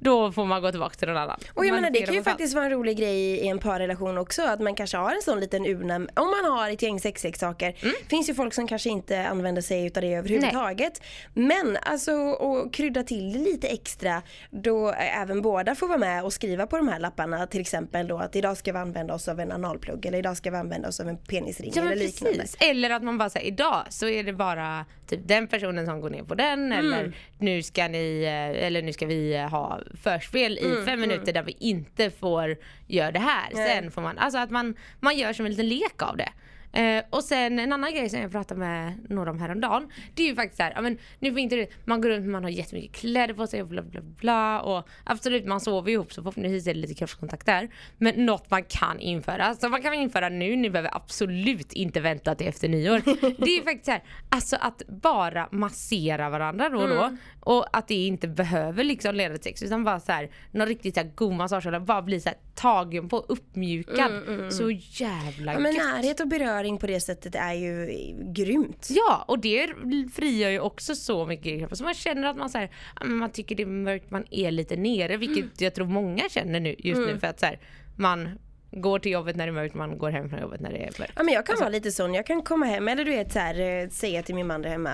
då 0.00 0.32
får 0.32 0.44
man 0.44 0.62
gå 0.62 0.70
tillbaka 0.70 0.94
till 0.94 1.08
någon 1.08 1.16
annan. 1.16 1.38
Och 1.54 1.66
jag 1.66 1.74
menar 1.74 1.90
det 1.90 2.02
kan 2.02 2.14
ju 2.14 2.22
faktiskt 2.22 2.54
vara 2.54 2.64
en 2.64 2.70
rolig 2.70 2.96
grej 2.98 3.20
i 3.20 3.48
en 3.48 3.58
parrelation 3.58 4.18
också 4.18 4.42
att 4.42 4.60
man 4.60 4.74
kanske 4.74 4.96
har 4.96 5.14
en 5.14 5.22
sån 5.22 5.40
liten 5.40 5.66
urna 5.66 5.94
om 5.96 6.06
man 6.14 6.52
har 6.52 6.70
ett 6.70 6.82
gäng 6.82 7.00
sexleksaker. 7.00 7.76
Mm. 7.82 7.94
finns 8.08 8.28
ju 8.28 8.34
folk 8.34 8.54
som 8.54 8.68
kanske 8.68 8.90
inte 8.90 9.26
använder 9.26 9.62
sig 9.62 9.86
utav 9.86 10.02
det 10.02 10.14
överhuvudtaget. 10.14 11.02
Men 11.34 11.76
alltså 11.82 12.32
att 12.32 12.72
krydda 12.72 13.02
till 13.02 13.32
det 13.32 13.38
lite 13.38 13.68
extra 13.68 14.22
då 14.50 14.88
även 14.92 15.42
båda 15.42 15.74
får 15.74 15.88
vara 15.88 15.98
med 15.98 16.24
och 16.24 16.32
skriva 16.32 16.66
på 16.66 16.76
de 16.76 16.88
här 16.88 16.98
lapparna 16.98 17.46
till 17.46 17.60
exempel 17.60 18.08
då 18.08 18.18
att 18.18 18.36
idag 18.36 18.56
ska 18.56 18.72
vi 18.72 18.78
använda 18.78 19.14
oss 19.14 19.28
av 19.28 19.40
en 19.40 19.52
analplugg 19.52 20.06
eller 20.06 20.18
idag 20.18 20.36
ska 20.36 20.50
vi 20.50 20.56
använda 20.56 20.88
oss 20.88 21.00
av 21.00 21.08
en 21.08 21.16
penisring 21.16 21.72
Ja 21.74 21.82
eller 21.82 21.96
liknande. 21.96 22.38
precis. 22.38 22.56
Eller 22.60 22.90
att 22.90 23.02
man 23.02 23.18
bara 23.18 23.30
säger 23.30 23.46
idag 23.46 23.86
så 23.88 24.08
är 24.08 24.24
det 24.24 24.32
bara 24.32 24.84
typ 25.06 25.20
den 25.28 25.48
personen 25.48 25.86
som 25.86 26.00
går 26.00 26.10
ner 26.10 26.22
på 26.22 26.34
den 26.34 26.72
eller 26.72 27.12
nu 27.38 27.62
ska 27.62 27.88
ni 27.88 28.22
eh, 28.24 28.66
eller 28.66 28.82
nu 28.82 28.92
ska 28.92 29.06
vi 29.06 29.34
eh, 29.34 29.48
ha 29.48 29.80
förspel 30.02 30.58
i 30.58 30.84
fem 30.84 31.00
minuter 31.00 31.32
där 31.32 31.42
vi 31.42 31.56
inte 31.60 32.10
får 32.10 32.56
göra 32.86 33.12
det 33.12 33.18
här. 33.18 33.50
Sen 33.54 33.90
får 33.90 34.02
man, 34.02 34.18
alltså 34.18 34.38
att 34.38 34.50
man, 34.50 34.74
man 35.00 35.18
gör 35.18 35.32
som 35.32 35.46
en 35.46 35.50
liten 35.52 35.68
lek 35.68 36.02
av 36.02 36.16
det. 36.16 36.28
Eh, 36.72 37.04
och 37.10 37.24
sen 37.24 37.58
en 37.58 37.72
annan 37.72 37.92
grej 37.94 38.08
som 38.08 38.20
jag 38.20 38.32
pratade 38.32 38.60
med 38.60 38.92
några 39.08 39.30
om 39.30 39.38
häromdagen. 39.40 39.88
Det 40.14 40.22
är 40.22 40.26
ju 40.26 40.34
faktiskt 40.34 40.56
så 40.56 40.62
här, 40.62 40.72
ja, 40.76 40.80
men 40.80 40.98
nu 41.18 41.30
får 41.30 41.38
inte 41.38 41.56
det, 41.56 41.66
man 41.84 42.00
går 42.00 42.08
runt 42.08 42.26
man 42.26 42.42
har 42.44 42.50
jättemycket 42.50 42.96
kläder 42.96 43.34
på 43.34 43.46
sig 43.46 43.62
och 43.62 43.68
bla 43.68 43.82
bla 43.82 44.00
bla 44.00 44.60
och 44.60 44.88
absolut 45.04 45.46
man 45.46 45.60
sover 45.60 45.92
ihop 45.92 46.12
så 46.12 46.22
förhoppningsvis 46.22 46.66
är 46.66 46.74
det 46.74 46.80
lite 46.80 46.94
kroppskontakt 46.94 47.46
där. 47.46 47.68
Men 47.98 48.26
något 48.26 48.50
man 48.50 48.62
kan 48.64 49.00
införa, 49.00 49.54
så 49.54 49.68
man 49.68 49.82
kan 49.82 49.94
införa 49.94 50.28
nu, 50.28 50.56
ni 50.56 50.70
behöver 50.70 50.96
absolut 50.96 51.72
inte 51.72 52.00
vänta 52.00 52.34
till 52.34 52.48
efter 52.48 52.68
nyår. 52.68 53.02
Det 53.44 53.50
är 53.50 53.56
ju 53.56 53.62
faktiskt 53.62 53.84
så 53.84 53.90
här, 53.90 54.02
alltså 54.28 54.56
att 54.60 54.82
bara 54.88 55.48
massera 55.52 56.30
varandra 56.30 56.68
då 56.68 56.78
och 56.78 56.88
då 56.88 57.16
och 57.40 57.76
att 57.76 57.88
det 57.88 57.94
inte 58.06 58.28
behöver 58.28 58.84
liksom 58.84 59.14
leda 59.14 59.34
till 59.34 59.44
sex 59.44 59.62
utan 59.62 59.84
bara 59.84 60.00
så 60.00 60.12
här, 60.12 60.30
någon 60.50 60.66
riktigt 60.66 60.94
så 60.94 61.00
här 61.00 61.10
god 61.14 61.32
massage 61.32 61.66
eller 61.66 61.80
bara 61.80 62.02
bli 62.02 62.20
så 62.20 62.28
här 62.28 62.38
tagen 62.54 63.08
på, 63.08 63.18
uppmjukad. 63.18 64.12
Så 64.52 64.70
jävla 64.70 65.52
Ja, 65.52 65.58
men 65.58 65.74
gött. 65.74 65.84
närhet 65.84 66.20
och 66.20 66.28
beröring 66.60 66.78
på 66.78 66.86
det 66.86 67.00
sättet 67.00 67.34
är 67.34 67.52
ju 67.52 67.86
grymt. 68.32 68.88
Ja, 68.90 69.24
och 69.28 69.38
det 69.38 69.68
frigör 70.14 70.50
ju 70.50 70.60
också 70.60 70.94
så 70.94 71.26
mycket 71.26 71.58
kroppen. 71.58 71.76
Så 71.76 71.84
man 71.84 71.94
känner 71.94 72.28
att 72.28 72.36
man, 72.36 72.50
så 72.50 72.58
här, 72.58 72.70
men 73.00 73.16
man 73.16 73.30
tycker 73.30 73.54
det 73.54 73.62
är 73.62 73.66
mörkt, 73.66 74.10
man 74.10 74.24
är 74.30 74.50
lite 74.50 74.76
nere. 74.76 75.16
Vilket 75.16 75.36
Mm. 75.44 75.50
jag 75.58 75.74
tror 75.74 75.86
många 75.86 76.28
känner 76.30 76.60
nu, 76.60 76.76
just 76.78 77.00
nu. 77.00 77.18
För 77.18 77.26
att 77.26 77.40
så 77.40 77.46
här, 77.46 77.58
man 77.96 78.28
går 78.72 78.98
till 78.98 79.12
jobbet 79.12 79.36
när 79.36 79.46
det 79.46 79.50
är 79.50 79.54
mörkt, 79.54 79.74
man 79.74 79.98
går 79.98 80.10
hem 80.10 80.28
från 80.30 80.40
jobbet 80.40 80.60
när 80.60 80.70
det 80.70 80.78
är 80.78 80.92
mörkt. 80.98 81.12
Ja 81.16 81.22
men 81.22 81.34
jag 81.34 81.46
kan 81.46 81.52
Alltså- 81.52 81.64
vara 81.64 81.72
lite 81.72 81.92
sån, 81.92 82.14
jag 82.14 82.26
kan 82.26 82.42
komma 82.42 82.66
hem 82.66 82.88
eller 82.88 83.04
du 83.04 83.10
vet 83.10 83.32
så 83.32 83.38
här, 83.38 83.82
eh, 83.82 83.88
säga 83.88 84.22
till 84.22 84.34
min 84.34 84.46
man 84.46 84.62
där 84.62 84.70
hemma 84.70 84.90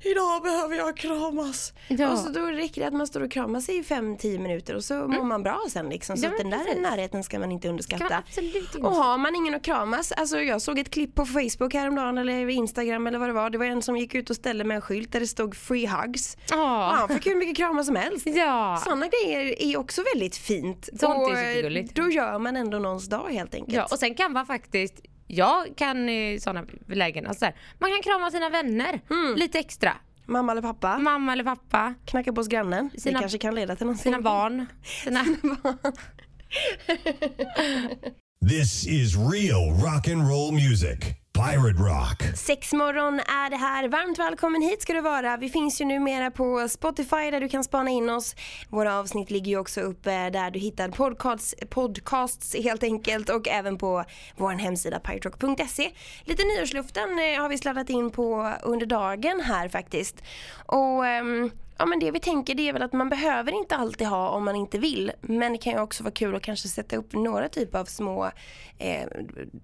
Idag 0.00 0.42
behöver 0.42 0.76
jag 0.76 0.96
kramas. 0.96 1.72
Ja. 1.88 2.12
Och 2.12 2.18
så 2.18 2.28
då 2.28 2.40
räcker 2.40 2.80
det 2.80 2.86
att 2.86 2.92
man 2.94 3.06
står 3.06 3.20
och 3.20 3.30
kramar 3.30 3.60
sig 3.60 3.76
i 3.78 3.82
5-10 3.82 4.38
minuter 4.38 4.74
och 4.74 4.84
så 4.84 4.94
mår 4.94 5.24
man 5.24 5.42
bra 5.42 5.60
sen 5.70 5.88
liksom. 5.88 6.16
Så 6.16 6.26
Mm. 6.26 6.36
Ja, 6.36 6.42
den 6.42 6.50
men 6.50 6.58
där 6.58 6.66
precis. 6.66 6.82
närheten 6.82 7.24
ska 7.24 7.38
man 7.38 7.52
inte 7.52 7.68
underskatta. 7.68 8.04
Ska 8.04 8.14
man 8.14 8.22
absolut 8.28 8.54
inte. 8.74 8.78
Och 8.78 8.92
har 8.94 9.18
man 9.18 9.34
ingen 9.34 9.54
att 9.54 9.62
kramas, 9.62 10.12
alltså 10.12 10.40
jag 10.40 10.62
såg 10.62 10.78
ett 10.78 10.90
klipp 10.90 11.14
på 11.14 11.26
Facebook 11.26 11.74
häromdagen 11.74 12.18
eller 12.18 12.48
Instagram 12.48 13.06
eller 13.06 13.18
vad 13.18 13.28
det 13.28 13.32
var. 13.32 13.50
Det 13.50 13.58
var 13.58 13.64
en 13.66 13.82
som 13.82 13.96
gick 13.96 14.14
ut 14.14 14.30
och 14.30 14.36
ställde 14.36 14.64
med 14.64 14.74
en 14.74 14.80
skylt 14.80 15.12
där 15.12 15.20
det 15.20 15.26
stod 15.26 15.56
free 15.56 15.86
hugs. 15.86 16.36
Ja, 16.50 16.92
han 16.98 17.08
fick 17.08 17.26
hur 17.26 17.34
mycket 17.36 17.56
kramar 17.56 17.82
som 17.82 17.96
helst. 17.96 18.26
Ja. 18.26 18.80
Sådana 18.84 19.06
grejer 19.08 19.62
är 19.62 19.76
också 19.76 20.02
väldigt 20.14 20.36
fint. 20.36 20.88
Sånt 21.00 21.02
är 21.02 21.64
och 21.66 21.72
eh, 21.76 21.84
då 21.94 22.10
gör 22.10 22.38
man 22.38 22.56
ändå 22.56 22.78
någons 22.78 23.08
dag 23.16 23.28
helt 23.32 23.54
enkelt. 23.54 23.74
ja, 23.76 23.86
och 23.90 23.98
sen 23.98 24.14
kan 24.14 24.32
man 24.32 24.46
faktiskt 24.46 25.00
jag 25.26 25.76
kan 25.76 26.08
i 26.08 26.38
sådana 26.40 26.66
lägen, 26.88 27.26
alltså 27.26 27.38
så 27.38 27.44
här, 27.44 27.54
man 27.78 27.90
kan 27.90 28.02
krama 28.02 28.30
sina 28.30 28.48
vänner 28.50 29.00
Mm. 29.10 29.36
lite 29.36 29.58
extra. 29.58 29.92
Mamma 30.26 30.52
eller 30.52 30.62
pappa. 30.62 30.98
Mamma 30.98 31.32
eller 31.32 31.44
pappa, 31.44 31.94
Knacka 32.04 32.32
på 32.32 32.40
hos 32.40 32.48
grannen. 32.48 32.90
Sina- 32.98 33.12
det 33.18 33.20
kanske 33.22 33.38
kan 33.38 33.54
leda 33.54 33.76
till 33.76 33.86
någonting. 33.86 34.02
sina 34.02 34.20
barn. 34.20 34.66
Sina... 35.04 35.24
This 38.48 38.86
is 38.86 39.16
real 39.16 39.70
rock 39.84 40.08
and 40.08 40.28
roll 40.28 40.52
music. 40.52 40.98
Pirate 41.32 41.82
Rock. 41.82 42.36
Sexmorgon 42.36 43.20
är 43.20 43.50
det 43.50 43.56
här. 43.56 43.88
Varmt 43.88 44.18
välkommen 44.18 44.62
hit 44.62 44.82
ska 44.82 44.92
du 44.92 45.00
vara. 45.00 45.36
Vi 45.36 45.48
finns 45.48 45.80
ju 45.80 45.84
numera 45.84 46.30
på 46.30 46.68
Spotify 46.68 47.30
där 47.30 47.40
du 47.40 47.48
kan 47.48 47.64
spana 47.64 47.90
in 47.90 48.10
oss. 48.10 48.36
Våra 48.68 48.98
avsnitt 48.98 49.30
ligger 49.30 49.50
ju 49.50 49.58
också 49.58 49.80
uppe 49.80 50.12
eh, 50.12 50.30
där 50.30 50.50
du 50.50 50.58
hittar 50.58 50.88
podcasts, 50.88 51.54
podcasts 51.70 52.56
helt 52.56 52.82
enkelt 52.82 53.28
och 53.28 53.48
även 53.48 53.78
på 53.78 54.04
vår 54.36 54.52
hemsida 54.52 54.98
piraterock.se. 54.98 55.90
Lite 56.24 56.42
nyårsluften 56.42 57.18
eh, 57.18 57.40
har 57.40 57.48
vi 57.48 57.58
sladdat 57.58 57.90
in 57.90 58.10
på 58.10 58.52
under 58.62 58.86
dagen 58.86 59.40
här 59.40 59.68
faktiskt. 59.68 60.22
Och 60.66 61.04
um, 61.04 61.50
Ja 61.82 61.86
men 61.86 61.98
det 61.98 62.10
vi 62.10 62.20
tänker 62.20 62.54
det 62.54 62.68
är 62.68 62.72
väl 62.72 62.82
att 62.82 62.92
man 62.92 63.08
behöver 63.08 63.52
inte 63.52 63.76
alltid 63.76 64.06
ha 64.06 64.28
om 64.28 64.44
man 64.44 64.56
inte 64.56 64.78
vill. 64.78 65.12
Men 65.20 65.52
det 65.52 65.58
kan 65.58 65.72
ju 65.72 65.80
också 65.80 66.04
vara 66.04 66.12
kul 66.12 66.34
att 66.34 66.42
kanske 66.42 66.68
sätta 66.68 66.96
upp 66.96 67.12
några 67.12 67.48
typer 67.48 67.78
av 67.78 67.84
små 67.84 68.30
eh, 68.78 69.08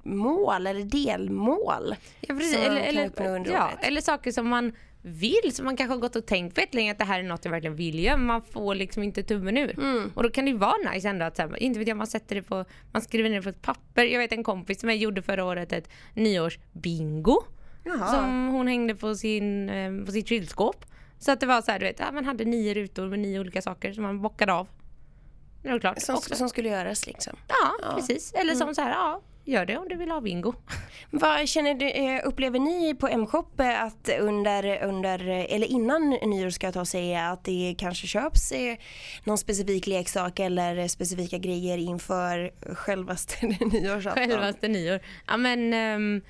mål 0.02 0.66
eller 0.66 0.82
delmål. 0.82 1.94
Ja, 2.20 2.34
precis. 2.34 2.56
Eller, 2.56 2.80
eller, 2.80 3.28
under 3.28 3.50
ja, 3.52 3.66
året. 3.66 3.87
eller 3.87 4.00
saker 4.00 4.32
som 4.32 4.48
man 4.48 4.72
vill, 5.02 5.52
som 5.52 5.64
man 5.64 5.76
kanske 5.76 5.94
har 5.94 6.00
gått 6.00 6.16
och 6.16 6.26
tänkt 6.26 6.54
på 6.54 6.60
ett 6.60 6.75
länge 6.75 6.92
att 6.92 6.98
det 6.98 7.04
här 7.04 7.20
är 7.20 7.25
något 7.25 7.44
jag 7.44 7.52
verkligen 7.52 7.76
vill 7.76 8.04
göra, 8.04 8.16
men 8.16 8.26
man 8.26 8.42
får 8.42 8.75
liksom 8.75 9.02
inte 9.02 9.22
tummen 9.22 9.58
ur. 9.58 9.78
Mm. 9.78 10.12
Och 10.14 10.22
då 10.22 10.30
kan 10.30 10.44
det 10.44 10.50
ju 10.50 10.56
vara 10.56 10.92
nice 10.92 11.08
ändå 11.08 11.25
att 11.25 11.37
så 11.37 11.42
här, 11.42 11.62
inte 11.62 11.78
vet 11.78 11.88
jag, 11.88 11.96
man 11.96 12.06
sätter 12.06 12.34
det 12.34 12.42
på, 12.42 12.64
man 12.92 13.02
skriver 13.02 13.30
ner 13.30 13.37
det 13.37 13.42
på 13.42 13.48
ett 13.48 13.62
papper. 13.62 14.04
Jag 14.04 14.18
vet 14.18 14.32
en 14.32 14.44
kompis 14.44 14.80
som 14.80 14.88
jag 14.88 14.98
gjorde 14.98 15.22
förra 15.22 15.44
året 15.44 15.72
ett 15.72 15.90
nyårsbingo. 16.14 17.42
Jaha. 17.84 18.12
Som 18.14 18.48
hon 18.48 18.68
hängde 18.68 18.94
på, 18.94 19.14
sin, 19.14 19.68
eh, 19.68 20.04
på 20.04 20.12
sitt 20.12 20.28
kylskåp. 20.28 20.84
Så 21.18 21.32
att 21.32 21.40
det 21.40 21.46
var 21.46 21.62
så 21.62 21.70
här, 21.70 21.78
du 21.78 21.84
vet, 21.87 21.98
ja, 22.00 22.12
man 22.12 22.25
hade 22.25 22.44
nio 22.44 22.75
rutor 22.75 23.08
med 23.08 23.18
nio 23.18 23.40
olika 23.40 23.62
saker 23.62 23.92
som 23.92 24.02
man 24.02 24.22
bockade 24.22 24.52
av. 24.52 24.68
Det 25.62 25.68
var 25.70 25.78
klart. 25.78 26.02
Som, 26.02 26.14
Också. 26.14 26.34
som 26.34 26.48
skulle 26.48 26.68
göras 26.68 27.06
liksom. 27.06 27.37
Ja, 27.48 27.94
precis. 27.94 28.32
Eller 28.32 28.52
Mm. 28.54 28.56
som 28.66 28.75
så 28.75 28.80
här, 28.82 28.90
ja, 28.90 29.20
gör 29.44 29.66
det 29.66 29.76
om 29.76 29.88
du 29.88 29.96
vill 29.96 30.10
ha 30.10 30.20
bingo. 30.20 30.54
Vad 31.10 31.48
känner 31.48 31.75
du, 31.75 31.88
eh, 31.90 32.20
upplever 32.25 32.58
ni 32.58 32.94
på 32.94 33.08
M-shop 33.08 33.46
att 33.58 34.10
under, 34.20 34.82
under, 34.84 35.18
eller 35.28 35.66
innan 35.66 36.10
nyår 36.10 36.50
ska 36.50 36.66
jag 36.66 36.75
ta 36.75 36.80
och 36.80 36.88
säga 36.88 37.28
att 37.28 37.44
det 37.44 37.75
kanske 37.78 38.06
köps 38.06 38.52
eh, 38.52 38.76
någon 39.25 39.38
specifik 39.38 39.87
leksak 39.87 40.38
eller 40.40 40.88
specifika 40.88 41.38
grejer 41.38 41.78
inför 41.78 42.52
självaste 42.75 43.46
nyårsafton? 43.72 44.28
Självaste 44.28 44.68
nyår. 44.68 45.00
Ja 45.26 45.37
men 45.37 45.72
ehm, 45.75 46.22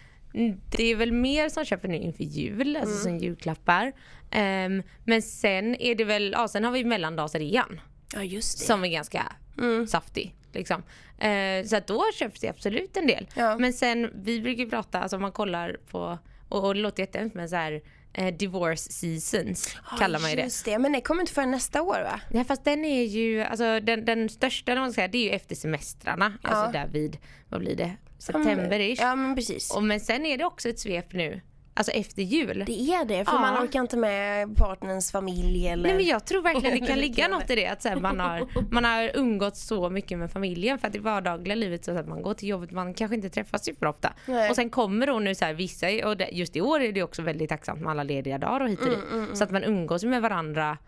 det 0.76 0.82
är 0.90 0.96
väl 0.96 1.12
mer 1.12 1.48
som 1.48 1.64
köper 1.64 1.88
nu 1.88 1.96
inför 1.96 2.24
jul, 2.24 2.76
alltså 2.76 2.94
Mm. 2.94 3.02
som 3.02 3.18
julklappar. 3.26 3.92
Ehm, 4.30 4.82
men 5.04 5.22
sen 5.22 5.74
är 5.80 5.94
det 5.94 6.04
väl, 6.04 6.32
ja 6.36 6.48
sen 6.48 6.64
har 6.64 6.72
vi 6.72 6.84
mellandagsrean 6.84 7.80
Ja 8.14 8.22
just 8.22 8.58
det. 8.58 8.64
som 8.64 8.84
är 8.84 8.88
ganska 8.88 9.32
Mm. 9.58 9.86
saftig. 9.86 10.34
Liksom. 10.52 10.82
Eh, 11.18 11.64
så 11.66 11.80
då 11.86 12.04
köps 12.14 12.40
det 12.40 12.48
absolut 12.48 12.96
en 12.96 13.06
del. 13.06 13.26
Ja. 13.36 13.58
Men 13.58 13.72
sen, 13.72 14.10
vi 14.14 14.40
brukar 14.40 14.66
prata, 14.66 15.00
alltså 15.00 15.16
om 15.16 15.22
man 15.22 15.32
kollar 15.32 15.76
på, 15.90 16.18
och, 16.48 16.64
och 16.64 16.74
det 16.74 16.80
låter 16.80 17.02
jättehemskt 17.02 17.34
men 17.36 17.48
så 17.48 17.56
här, 17.56 17.80
eh, 18.12 18.34
divorce 18.36 18.92
seasons, 18.92 19.76
kallar 19.98 20.18
man 20.20 20.30
ju 20.30 20.36
det. 20.36 20.42
Just 20.42 20.64
det, 20.64 20.78
men 20.78 20.92
det 20.92 21.00
kommer 21.00 21.20
inte 21.20 21.32
förrän 21.32 21.50
nästa 21.50 21.82
år 21.82 22.00
va? 22.02 22.20
Nej 22.30 22.44
fast 22.44 22.64
den 22.64 22.84
är 22.84 23.02
ju, 23.04 23.40
alltså 23.42 23.80
den, 23.80 24.04
den 24.04 24.28
största 24.28 24.74
man 24.74 24.92
ska 24.92 24.98
säga, 25.00 25.08
det 25.08 25.18
är 25.18 25.24
ju 25.24 25.30
efter 25.30 25.54
semestrarna. 25.54 26.32
Alltså 26.42 26.72
där 26.72 26.86
vid, 26.88 27.18
vad 27.48 27.60
blir 27.60 27.76
det, 27.76 27.96
september-ish. 28.18 28.98
Ja 29.00 29.14
men 29.16 29.34
precis. 29.36 29.74
Och, 29.74 29.82
men 29.82 30.00
sen 30.00 30.26
är 30.26 30.38
det 30.38 30.44
också 30.44 30.68
ett 30.68 30.78
svep 30.80 31.12
nu, 31.12 31.40
alltså 31.78 31.92
efter 31.92 32.22
jul. 32.22 32.64
Det 32.66 32.80
är 32.80 33.04
det, 33.04 33.24
för 33.24 33.32
Ja. 33.32 33.40
man 33.40 33.64
orkar 33.64 33.80
inte 33.80 33.96
med 33.96 34.56
partnerns 34.56 35.12
familj 35.12 35.68
eller... 35.68 35.88
Nej 35.88 35.96
men 35.96 36.06
jag 36.06 36.24
tror 36.24 36.42
verkligen 36.42 36.80
det 36.80 36.86
kan 36.86 36.98
ligga 37.08 37.28
något 37.28 37.50
i 37.50 37.54
det 37.54 37.66
att 37.66 37.82
så 37.82 37.88
här, 37.88 37.96
man, 37.96 38.20
har, 38.20 38.48
man 38.70 38.84
har 38.84 39.10
umgått 39.14 39.56
så 39.56 39.90
mycket 39.90 40.18
med 40.18 40.30
familjen 40.30 40.78
för 40.78 40.88
att 40.88 40.94
i 40.94 40.98
vardagliga 40.98 41.54
livet 41.54 41.84
så 41.84 41.98
att 41.98 42.08
man 42.08 42.22
går 42.22 42.34
till 42.34 42.48
jobbet, 42.48 42.70
man 42.70 42.94
kanske 42.94 43.14
inte 43.14 43.30
träffas 43.30 43.64
superofta. 43.64 44.12
Nej. 44.26 44.50
Och 44.50 44.56
sen 44.56 44.70
kommer 44.70 45.06
då 45.06 45.18
nu 45.18 45.34
så 45.34 45.44
här 45.44 45.54
vissa, 45.54 45.86
och 46.08 46.16
det, 46.16 46.28
just 46.32 46.56
i 46.56 46.60
år 46.60 46.80
är 46.80 46.92
det 46.92 47.02
också 47.02 47.22
väldigt 47.22 47.48
tacksamt 47.48 47.80
med 47.80 47.90
alla 47.90 48.02
lediga 48.02 48.38
dagar 48.38 48.60
och 48.60 48.68
hit 48.68 48.80
och 48.80 48.86
Mm, 48.86 49.26
dit. 49.26 49.38
Så 49.38 49.44
att 49.44 49.50
man 49.50 49.64
umgås 49.64 50.04
med 50.04 50.22
varandra 50.22 50.78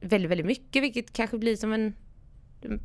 väldigt, 0.00 0.30
väldigt 0.30 0.46
mycket 0.46 0.82
vilket 0.82 1.12
kanske 1.12 1.38
blir 1.38 1.56
som 1.56 1.72
en 1.72 1.94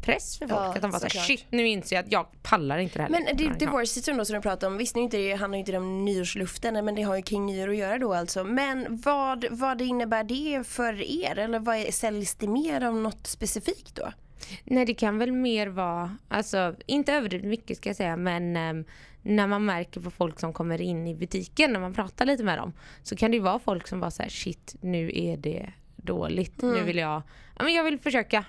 press 0.01 0.37
för 0.37 0.47
folk. 0.47 0.59
Ja, 0.59 0.73
att 0.75 0.81
de 0.81 0.91
bara 0.91 0.99
såhär, 0.99 1.25
shit 1.25 1.45
nu 1.49 1.67
inser 1.67 1.95
jag 1.95 2.05
att 2.05 2.11
jag 2.11 2.27
pallar 2.41 2.77
inte 2.77 2.99
det 2.99 3.03
här. 3.03 3.09
Men 3.09 3.23
längre." 3.23 3.49
det, 3.49 3.65
divorce 3.65 3.85
season 3.85 4.17
då 4.17 4.25
som 4.25 4.35
du 4.35 4.41
pratade 4.41 4.67
om, 4.71 4.77
visst 4.77 4.95
nu 4.95 5.01
inte 5.01 5.17
det 5.17 5.33
handlar 5.33 5.59
inte 5.59 5.77
om 5.77 6.05
nyårsluften 6.05 6.85
men 6.85 6.95
det 6.95 7.01
har 7.01 7.15
ju 7.15 7.21
kring 7.21 7.45
nyår 7.45 7.69
att 7.69 7.77
göra 7.77 7.97
då 7.97 8.13
alltså. 8.13 8.43
Men 8.43 9.01
vad, 9.05 9.45
vad 9.51 9.81
innebär 9.81 10.23
det 10.23 10.67
för 10.67 11.01
er? 11.01 11.39
Eller 11.39 11.59
vad 11.59 11.75
är, 11.75 11.91
säljs 11.91 12.35
det 12.35 12.47
mer 12.47 12.83
av 12.83 12.95
något 12.95 13.27
specifikt 13.27 13.95
då? 13.95 14.11
Nej 14.63 14.85
det 14.85 14.93
kan 14.93 15.17
väl 15.17 15.31
mer 15.31 15.67
vara, 15.67 16.17
alltså 16.27 16.75
inte 16.85 17.13
överdrivet 17.13 17.47
mycket 17.47 17.77
ska 17.77 17.89
jag 17.89 17.95
säga 17.95 18.15
men 18.15 18.55
ehm, 18.55 18.85
när 19.21 19.47
man 19.47 19.65
märker 19.65 20.01
på 20.01 20.11
folk 20.11 20.39
som 20.39 20.53
kommer 20.53 20.81
in 20.81 21.07
i 21.07 21.15
butiken 21.15 21.73
när 21.73 21.79
man 21.79 21.93
pratar 21.93 22.25
lite 22.25 22.43
med 22.43 22.57
dem 22.57 22.73
så 23.03 23.15
kan 23.15 23.31
det 23.31 23.37
ju 23.37 23.43
vara 23.43 23.59
folk 23.59 23.87
som 23.87 23.99
bara 23.99 24.11
säger 24.11 24.29
shit 24.29 24.75
nu 24.81 25.11
är 25.13 25.37
det 25.37 25.73
dåligt, 25.95 26.61
nu 26.61 26.83
vill 26.83 26.97
jag, 26.97 27.21
ja 27.57 27.63
men 27.63 27.73
jag 27.73 27.83
vill 27.83 27.99
försöka. 27.99 28.45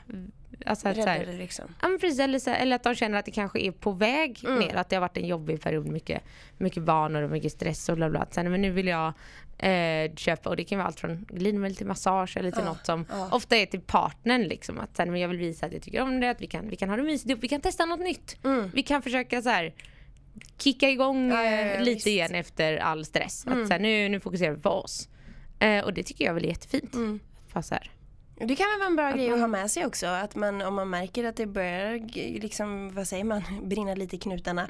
Alltså 0.66 0.88
att, 0.88 0.94
så 0.96 1.00
Rädda 1.00 1.10
här, 1.10 1.32
liksom. 1.38 1.64
Ja 1.82 1.88
men 1.88 1.98
precis, 1.98 2.20
eller, 2.20 2.38
så, 2.38 2.50
eller 2.50 2.76
att 2.76 2.82
de 2.82 2.94
känner 2.94 3.18
att 3.18 3.24
det 3.24 3.30
kanske 3.30 3.60
är 3.60 3.70
på 3.70 3.92
väg 3.92 4.38
ner, 4.42 4.74
att 4.76 4.88
det 4.88 4.96
har 4.96 5.00
varit 5.00 5.16
en 5.16 5.26
jobbig 5.26 5.62
period, 5.62 5.86
mycket, 5.86 6.22
mycket 6.58 6.82
barn 6.82 7.16
och 7.16 7.30
mycket 7.30 7.52
stress 7.52 7.88
och 7.88 7.96
bla 7.96 8.10
bla. 8.10 8.26
Sen, 8.30 8.50
men 8.50 8.62
nu 8.62 8.70
vill 8.70 8.86
jag 8.86 9.12
eh, 9.58 10.14
köpa, 10.16 10.50
och 10.50 10.56
det 10.56 10.64
kan 10.64 10.78
vara 10.78 10.86
allt 10.88 11.00
från 11.00 11.26
glidmedel 11.28 11.76
till 11.76 11.86
massage 11.86 12.36
eller 12.36 12.50
till 12.50 12.64
något 12.64 12.86
som 12.86 13.06
ofta 13.30 13.56
är 13.56 13.66
till 13.66 13.80
partnern 13.80 14.42
liksom. 14.42 14.80
Att 14.80 14.96
sen, 14.96 15.10
men 15.12 15.20
jag 15.20 15.28
vill 15.28 15.38
visa 15.38 15.66
att 15.66 15.72
jag 15.72 15.82
tycker 15.82 16.02
om 16.02 16.20
det, 16.20 16.30
att 16.30 16.40
vi 16.40 16.46
kan, 16.46 16.68
vi 16.68 16.76
kan 16.76 16.88
ha 16.88 16.96
det 16.96 17.02
mysigt 17.02 17.38
vi 17.40 17.48
kan 17.48 17.60
testa 17.60 17.84
något 17.86 18.00
nytt. 18.00 18.36
Vi 18.74 18.82
kan 18.82 19.02
försöka 19.02 19.42
så 19.42 19.48
här 19.48 19.74
kicka 20.58 20.90
igång 20.90 21.30
Ja, 21.30 21.44
ja, 21.44 21.50
ja, 21.50 21.58
eh, 21.60 21.78
lite 21.80 21.94
visst. 21.94 22.06
igen 22.06 22.34
efter 22.34 22.76
all 22.76 23.04
stress. 23.04 23.46
Att 23.46 23.66
så 23.66 23.72
här, 23.72 23.78
nu, 23.80 24.08
nu 24.08 24.20
fokuserar 24.20 24.52
vi 24.54 24.60
på 24.62 24.70
oss. 24.70 25.08
Eh, 25.58 25.84
och 25.84 25.94
det 25.94 26.02
tycker 26.02 26.24
jag 26.24 26.34
väl 26.34 26.44
är 26.44 26.48
jättefint. 26.48 26.94
Fast 27.48 27.68
så 27.68 27.74
här. 27.74 27.90
Det 28.46 28.56
kan 28.56 28.66
väl 28.70 28.78
vara 28.78 28.86
en 28.86 28.96
bra 28.96 29.10
grej 29.10 29.32
att 29.32 29.40
ha 29.40 29.46
med 29.46 29.70
sig 29.70 29.86
också. 29.86 30.06
Att 30.06 30.34
man, 30.34 30.62
om 30.62 30.74
man 30.74 30.90
märker 30.90 31.24
att 31.24 31.36
det 31.36 31.46
börjar 31.46 31.98
liksom, 32.40 32.94
vad 32.94 33.08
säger 33.08 33.24
man, 33.24 33.42
brinna 33.62 33.94
lite 33.94 34.16
i 34.16 34.18
knutarna. 34.18 34.68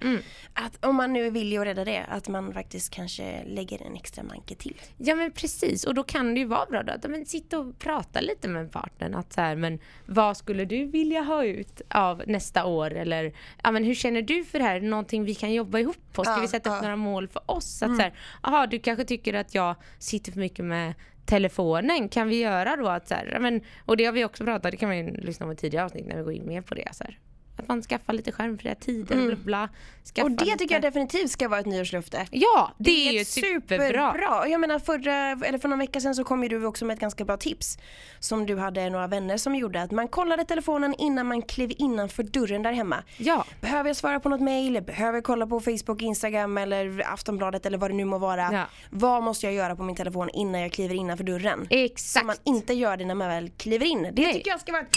Att 0.55 0.85
om 0.85 0.97
man 0.97 1.13
nu 1.13 1.27
är 1.27 1.31
villig 1.31 1.57
att 1.57 1.67
rädda 1.67 1.85
det, 1.85 2.05
att 2.09 2.29
man 2.29 2.53
faktiskt 2.53 2.91
kanske 2.91 3.45
lägger 3.45 3.87
en 3.87 3.95
extra 3.97 4.23
manke 4.25 4.55
till. 4.55 4.81
Ja 4.97 5.15
men 5.15 5.33
precis 5.33 5.85
och 5.85 5.95
då 5.95 6.03
kan 6.03 6.35
det 6.35 6.41
ju 6.41 6.47
vara 6.47 6.67
bra 6.67 6.83
då 6.83 6.93
att 6.93 7.11
men, 7.11 7.27
sitta 7.27 7.59
och 7.59 7.79
prata 7.79 8.21
lite 8.21 8.49
med 8.49 8.73
partnern. 8.73 9.15
Att 9.15 9.33
så 9.33 9.41
här, 9.41 9.57
men 9.57 9.79
vad 10.07 10.37
skulle 10.37 10.65
du 10.65 10.85
vilja 10.85 11.23
ha 11.23 11.45
ut 11.45 11.81
av 11.89 12.23
nästa 12.27 12.65
år? 12.65 12.93
Eller 12.93 13.33
ja, 13.63 13.71
men, 13.71 13.85
hur 13.85 13.95
känner 13.95 14.23
du 14.23 14.45
för 14.45 14.59
det 14.59 14.65
här? 14.65 14.81
Någonting 14.81 15.25
vi 15.25 15.35
kan 15.35 15.53
jobba 15.53 15.79
ihop 15.79 15.97
på? 16.13 16.25
Ska 16.25 16.33
Ja, 16.33 16.41
vi 16.41 16.49
sätta 16.49 16.71
upp 16.71 16.77
ja. 16.77 16.83
några 16.83 16.97
mål 16.97 17.29
för 17.29 17.43
oss? 17.47 17.83
Att, 17.83 17.97
så 17.97 18.03
här, 18.03 18.15
aha, 18.43 18.67
du 18.67 18.79
kanske 18.79 19.05
tycker 19.05 19.35
att 19.35 19.55
jag 19.55 19.75
sitter 19.99 20.33
för 20.33 20.41
mycket 20.41 20.65
med 20.65 20.95
telefonen. 21.25 22.09
Kan 22.09 22.29
vi 22.29 22.41
göra 22.41 22.77
då 22.77 22.89
att 22.89 23.09
så 23.09 23.15
här, 23.15 23.39
men, 23.41 23.61
och 23.85 23.97
det 23.97 24.05
har 24.05 24.13
vi 24.13 24.25
också 24.25 24.45
pratat 24.45 24.71
det 24.71 24.77
kan 24.77 24.89
man 24.89 24.99
ju 24.99 25.11
lyssna 25.17 25.47
på 25.47 25.53
i 25.53 25.57
tidigare 25.57 25.85
avsnitt 25.85 26.07
när 26.07 26.17
vi 26.17 26.23
går 26.23 26.33
in 26.33 26.47
mer 26.47 26.61
på 26.61 26.75
det. 26.75 26.89
Så 26.93 27.05
här. 27.05 27.19
Att 27.57 27.69
man 27.69 27.83
skaffar 27.83 28.13
lite 28.13 28.33
skärmfria 28.33 28.75
tider, 28.75 29.27
bla, 29.27 29.37
bla, 29.37 29.69
skaffa 30.15 30.25
Och 30.25 30.31
det 30.31 30.45
lite... 30.45 30.57
tycker 30.59 30.75
jag 30.75 30.83
definitivt 30.83 31.31
ska 31.31 31.49
vara 31.49 31.61
ett 31.61 31.67
nyårslöfte. 31.67 32.27
Ja, 32.31 32.73
det, 32.79 33.09
är 33.09 33.13
ju 33.13 33.25
superbra. 33.25 33.87
superbra. 33.87 34.49
Jag 34.49 34.61
menar 34.61 34.79
förra, 34.79 35.47
eller 35.47 35.59
för 35.59 35.69
någon 35.69 35.79
vecka 35.79 36.01
sedan 36.01 36.15
så 36.15 36.25
kom 36.25 36.43
ju 36.43 36.49
du 36.49 36.65
också 36.67 36.85
med 36.85 36.95
ett 36.95 37.01
ganska 37.01 37.25
bra 37.25 37.37
tips. 37.37 37.79
Som 38.21 38.47
du 38.47 38.57
hade 38.57 38.91
några 38.91 39.07
vänner 39.07 39.37
som 39.37 39.55
gjorde. 39.55 39.83
Att 39.83 39.91
man 39.91 40.09
kollade 40.09 40.45
telefonen 40.45 40.95
innan 40.99 41.27
man 41.27 41.43
klev 41.43 41.73
innanför 41.79 42.23
dörren 42.23 42.63
där 42.63 42.73
hemma. 42.73 42.97
Ja. 43.17 43.45
Behöver 43.61 43.91
jag 43.91 43.97
svara 43.97 44.21
på 44.21 44.29
något 44.29 44.41
mail? 44.41 44.83
Behöver 44.83 45.15
jag 45.15 45.25
kolla 45.25 45.47
på 45.47 45.61
Facebook, 45.61 46.03
Instagram 46.03 46.59
eller 46.59 47.13
Aftonbladet 47.13 47.67
eller 47.67 47.79
vad 47.79 47.91
det 47.91 47.95
nu 47.95 48.05
må 48.05 48.19
vara? 48.19 48.53
Ja. 48.53 48.65
Vad 48.91 49.23
måste 49.23 49.47
jag 49.47 49.55
göra 49.55 49.77
på 49.77 49.83
min 49.83 49.97
telefon 49.97 50.29
innan 50.33 50.61
jag 50.61 50.73
kliver 50.73 50.95
innanför 50.95 51.25
dörren? 51.25 51.67
Exakt. 51.71 52.21
Så 52.21 52.27
man 52.27 52.37
inte 52.45 52.75
gör 52.75 52.97
det 52.97 53.05
när 53.05 53.15
man 53.15 53.29
väl 53.29 53.51
kliver 53.51 53.87
in. 53.87 54.03
Det 54.03 54.23
Nej. 54.23 54.33
tycker 54.33 54.51
jag 54.51 54.61
ska 54.61 54.73
vara 54.73 54.83
ett 54.83 54.97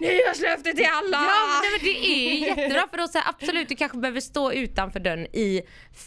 nyårslöfte 0.00 0.72
till 0.72 0.86
alla! 0.92 1.16
Ja, 1.26 1.62
men 1.62 1.84
det 1.84 2.06
är 2.06 2.34
ju 2.34 2.38
jättebra 2.46 2.86
för 2.90 2.96
då 2.98 3.08
så 3.08 3.18
här, 3.18 3.28
absolut 3.28 3.68
du 3.68 3.74
kanske 3.76 3.98
behöver 3.98 4.20
stå 4.20 4.52
utanför 4.52 5.00
dörren 5.00 5.26
i 5.26 5.60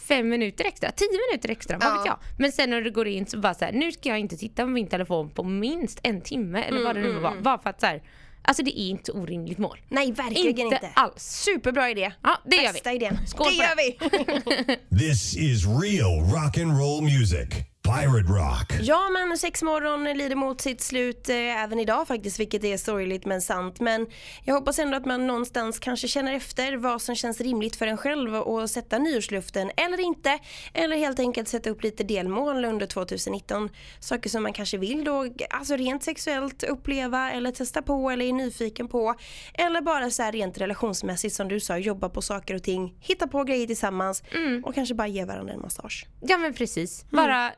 fem 0.08 0.28
minuter 0.28 0.64
extra, 0.64 0.90
tio 0.90 1.08
minuter 1.30 1.48
extra, 1.50 1.78
vad 1.78 1.88
Ja. 1.88 1.96
vet 1.96 2.06
jag. 2.06 2.18
Men 2.38 2.52
sen 2.52 2.70
när 2.70 2.80
du 2.82 2.90
går 2.90 3.08
in 3.08 3.26
så 3.26 3.38
bara 3.38 3.54
så 3.54 3.64
här, 3.64 3.72
nu 3.72 3.92
ska 3.92 4.08
jag 4.08 4.18
inte 4.18 4.36
titta 4.36 4.62
på 4.62 4.68
min 4.68 4.88
telefon 4.88 5.30
på 5.30 5.42
minst 5.42 6.00
en 6.02 6.20
timme 6.20 6.62
eller 6.62 6.84
vad 6.84 6.96
det 6.96 7.00
Mm, 7.00 7.14
nu 7.14 7.20
var. 7.20 7.36
Bara 7.36 7.58
för 7.58 7.70
att 7.70 7.80
så 7.80 7.86
här, 7.86 8.02
alltså 8.42 8.62
det 8.62 8.80
är 8.80 8.88
inte 8.90 9.12
orimligt 9.12 9.58
mål. 9.58 9.78
Nej, 9.88 10.12
verkligen 10.12 10.48
inte. 10.48 10.62
Inte 10.62 10.90
alls. 10.94 11.22
Superbra 11.22 11.90
idé. 11.90 12.12
Ja, 12.22 12.38
det 12.44 12.56
gör 12.56 12.62
vi. 12.66 12.72
Bästa 12.72 12.92
idén. 12.92 13.18
Skål 13.26 13.46
det 13.50 13.54
gör 13.54 13.76
det. 13.76 14.76
vi. 14.90 14.98
This 14.98 15.36
is 15.36 15.66
real 15.66 16.20
rock 16.20 16.58
and 16.58 16.78
roll 16.80 17.02
music. 17.02 17.48
Pirate 17.88 18.28
Rock. 18.32 18.72
Ja 18.80 19.08
men 19.08 19.38
sex 19.38 19.62
morgon 19.62 20.04
lider 20.04 20.36
mot 20.36 20.60
sitt 20.60 20.80
slut 20.80 21.28
eh, 21.28 21.36
även 21.36 21.78
idag 21.78 22.08
faktiskt 22.08 22.40
vilket 22.40 22.64
är 22.64 22.76
sorgligt 22.76 23.26
men 23.26 23.42
sant. 23.42 23.80
Men 23.80 24.06
jag 24.44 24.54
hoppas 24.54 24.78
ändå 24.78 24.96
att 24.96 25.06
man 25.06 25.26
någonstans 25.26 25.78
kanske 25.78 26.08
känner 26.08 26.32
efter 26.34 26.76
vad 26.76 27.02
som 27.02 27.14
känns 27.14 27.40
rimligt 27.40 27.76
för 27.76 27.86
en 27.86 27.96
själv 27.96 28.34
och 28.34 28.70
sätta 28.70 28.98
nyårsluften 28.98 29.70
eller 29.76 30.00
inte. 30.00 30.38
Eller 30.74 30.96
helt 30.96 31.18
enkelt 31.20 31.48
sätta 31.48 31.70
upp 31.70 31.82
lite 31.82 32.04
delmål 32.04 32.64
under 32.64 32.86
2019. 32.86 33.68
Saker 34.00 34.30
som 34.30 34.42
man 34.42 34.52
kanske 34.52 34.78
vill 34.78 35.04
då, 35.04 35.26
alltså 35.50 35.76
rent 35.76 36.02
sexuellt 36.02 36.62
uppleva 36.62 37.32
eller 37.32 37.50
testa 37.50 37.82
på 37.82 38.10
eller 38.10 38.24
är 38.24 38.32
nyfiken 38.32 38.88
på. 38.88 39.14
Eller 39.54 39.80
bara 39.80 40.10
så 40.10 40.22
här 40.22 40.32
rent 40.32 40.58
relationsmässigt 40.58 41.34
som 41.34 41.48
du 41.48 41.60
sa, 41.60 41.78
jobba 41.78 42.08
på 42.08 42.22
saker 42.22 42.54
och 42.54 42.62
ting, 42.62 42.94
hitta 43.00 43.26
på 43.26 43.44
grejer 43.44 43.66
tillsammans 43.66 44.22
och 44.64 44.74
kanske 44.74 44.94
bara 44.94 45.08
ge 45.08 45.24
varandra 45.24 45.52
en 45.54 45.60
massage. 45.60 46.06
Ja 46.20 46.38
men 46.38 46.54
precis, 46.54 47.04
Mm. 47.12 47.52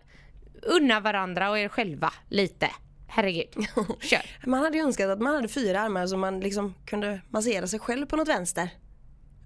Unna 0.62 1.00
varandra 1.00 1.50
och 1.50 1.58
er 1.58 1.68
själva 1.68 2.12
lite. 2.28 2.70
Herregud, 3.08 3.66
kör. 4.00 4.22
Man 4.46 4.62
hade 4.62 4.76
ju 4.78 4.84
önskat 4.84 5.10
att 5.10 5.20
man 5.20 5.34
hade 5.34 5.48
fyra 5.48 5.80
armar 5.80 6.06
så 6.06 6.16
man 6.16 6.40
liksom 6.40 6.74
kunde 6.86 7.20
massera 7.30 7.66
sig 7.66 7.78
själv 7.78 8.06
på 8.06 8.16
något 8.16 8.28
vänster. 8.28 8.68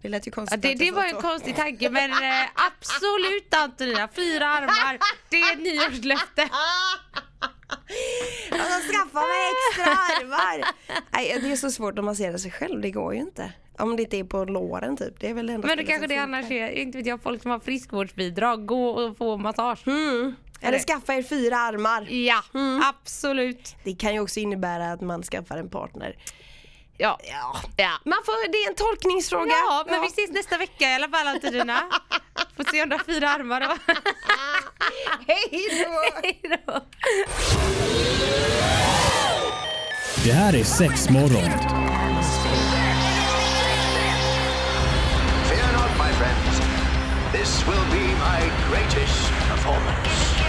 Det 0.03 0.09
lät 0.09 0.27
ju 0.27 0.31
Ja, 0.31 0.35
konstigt. 0.35 0.63
det, 0.63 0.73
att 0.73 0.79
det 0.79 0.89
sa 0.89 0.95
var 0.95 1.05
en 1.05 1.11
så. 1.15 1.21
konstig 1.21 1.57
tanke 1.57 1.91
men 1.91 2.11
eh, 2.11 2.49
absolut 2.55 3.55
Antonina, 3.55 4.09
fyra 4.15 4.47
armar, 4.49 4.99
det 5.31 5.37
är 5.37 5.53
ett 5.53 5.63
nyårslöfte. 5.63 6.49
Alltså 8.51 8.93
skaffa 8.93 9.21
mig 9.21 9.51
extra 9.71 9.93
armar! 9.93 10.65
Nej, 11.13 11.39
det 11.43 11.53
är 11.53 11.57
så 11.57 11.71
svårt 11.71 11.99
att 11.99 12.05
massera 12.05 12.39
sig 12.39 12.51
själv, 12.51 12.81
det 12.81 12.91
går 12.91 13.15
ju 13.15 13.21
inte. 13.21 13.53
Om 13.79 13.97
det 13.97 14.03
inte 14.03 14.17
är 14.19 14.25
på 14.25 14.45
låren 14.45 14.97
typ. 14.97 15.21
Det 15.21 15.29
är 15.31 15.35
väl 15.35 15.47
det 15.47 15.59
Men 15.59 15.77
det 15.77 15.85
kanske 15.85 16.07
det 16.07 16.09
funkar. 16.09 16.23
annars 16.23 16.51
är, 16.51 16.69
inte 16.71 16.99
vet 16.99 17.07
jag, 17.07 17.23
folk 17.23 17.43
som 17.43 17.51
har 17.51 17.59
friskvårdsbidrag, 17.59 18.67
gå 18.67 18.89
och 18.89 19.17
få 19.17 19.37
massage. 19.37 19.89
Mm. 19.89 20.35
Eller 20.65 20.79
skaffa 20.79 21.15
er 21.15 21.23
fyra 21.23 21.57
armar. 21.59 22.07
Ja, 22.11 22.43
absolut. 22.83 23.77
Det 23.85 23.95
kan 23.95 24.15
ju 24.15 24.21
också 24.21 24.41
innebära 24.41 24.93
att 24.93 25.01
man 25.01 25.23
skaffar 25.23 25.57
en 25.59 25.71
partner. 25.71 26.17
Ja. 26.97 27.19
Ja. 27.23 27.57
Ja. 27.77 27.91
Man 28.05 28.19
får, 28.25 28.53
det 28.53 28.59
är 28.59 28.69
en 28.69 28.75
tolkningsfråga. 28.75 29.51
Ja, 29.51 29.85
men 29.91 30.01
vi 30.01 30.07
ses 30.07 30.31
nästa 30.31 30.59
vecka 30.59 30.91
i 30.91 30.95
alla 30.95 31.09
fall 31.09 31.27
Antonina. 31.27 31.81
Får 32.57 32.65
se 32.71 32.83
om 32.83 32.89
du 32.89 32.97
har 32.97 33.05
fyra 33.05 33.31
armar 33.31 33.61
då. 33.61 33.67
Hej 35.27 35.85
då! 35.85 36.21
Hej 36.23 36.41
då. 36.67 36.81
Det 40.25 40.33
här 40.33 40.55
är 40.55 40.65
sex 40.65 41.11
morgon. 41.11 41.51
Fear 45.49 45.73
not, 45.73 45.91
my 45.99 46.13
friends. 46.19 46.61
This 47.33 47.67
will 47.67 47.85
be 47.91 48.07
my 48.15 48.41
greatest 48.71 49.31
performance. 49.49 50.24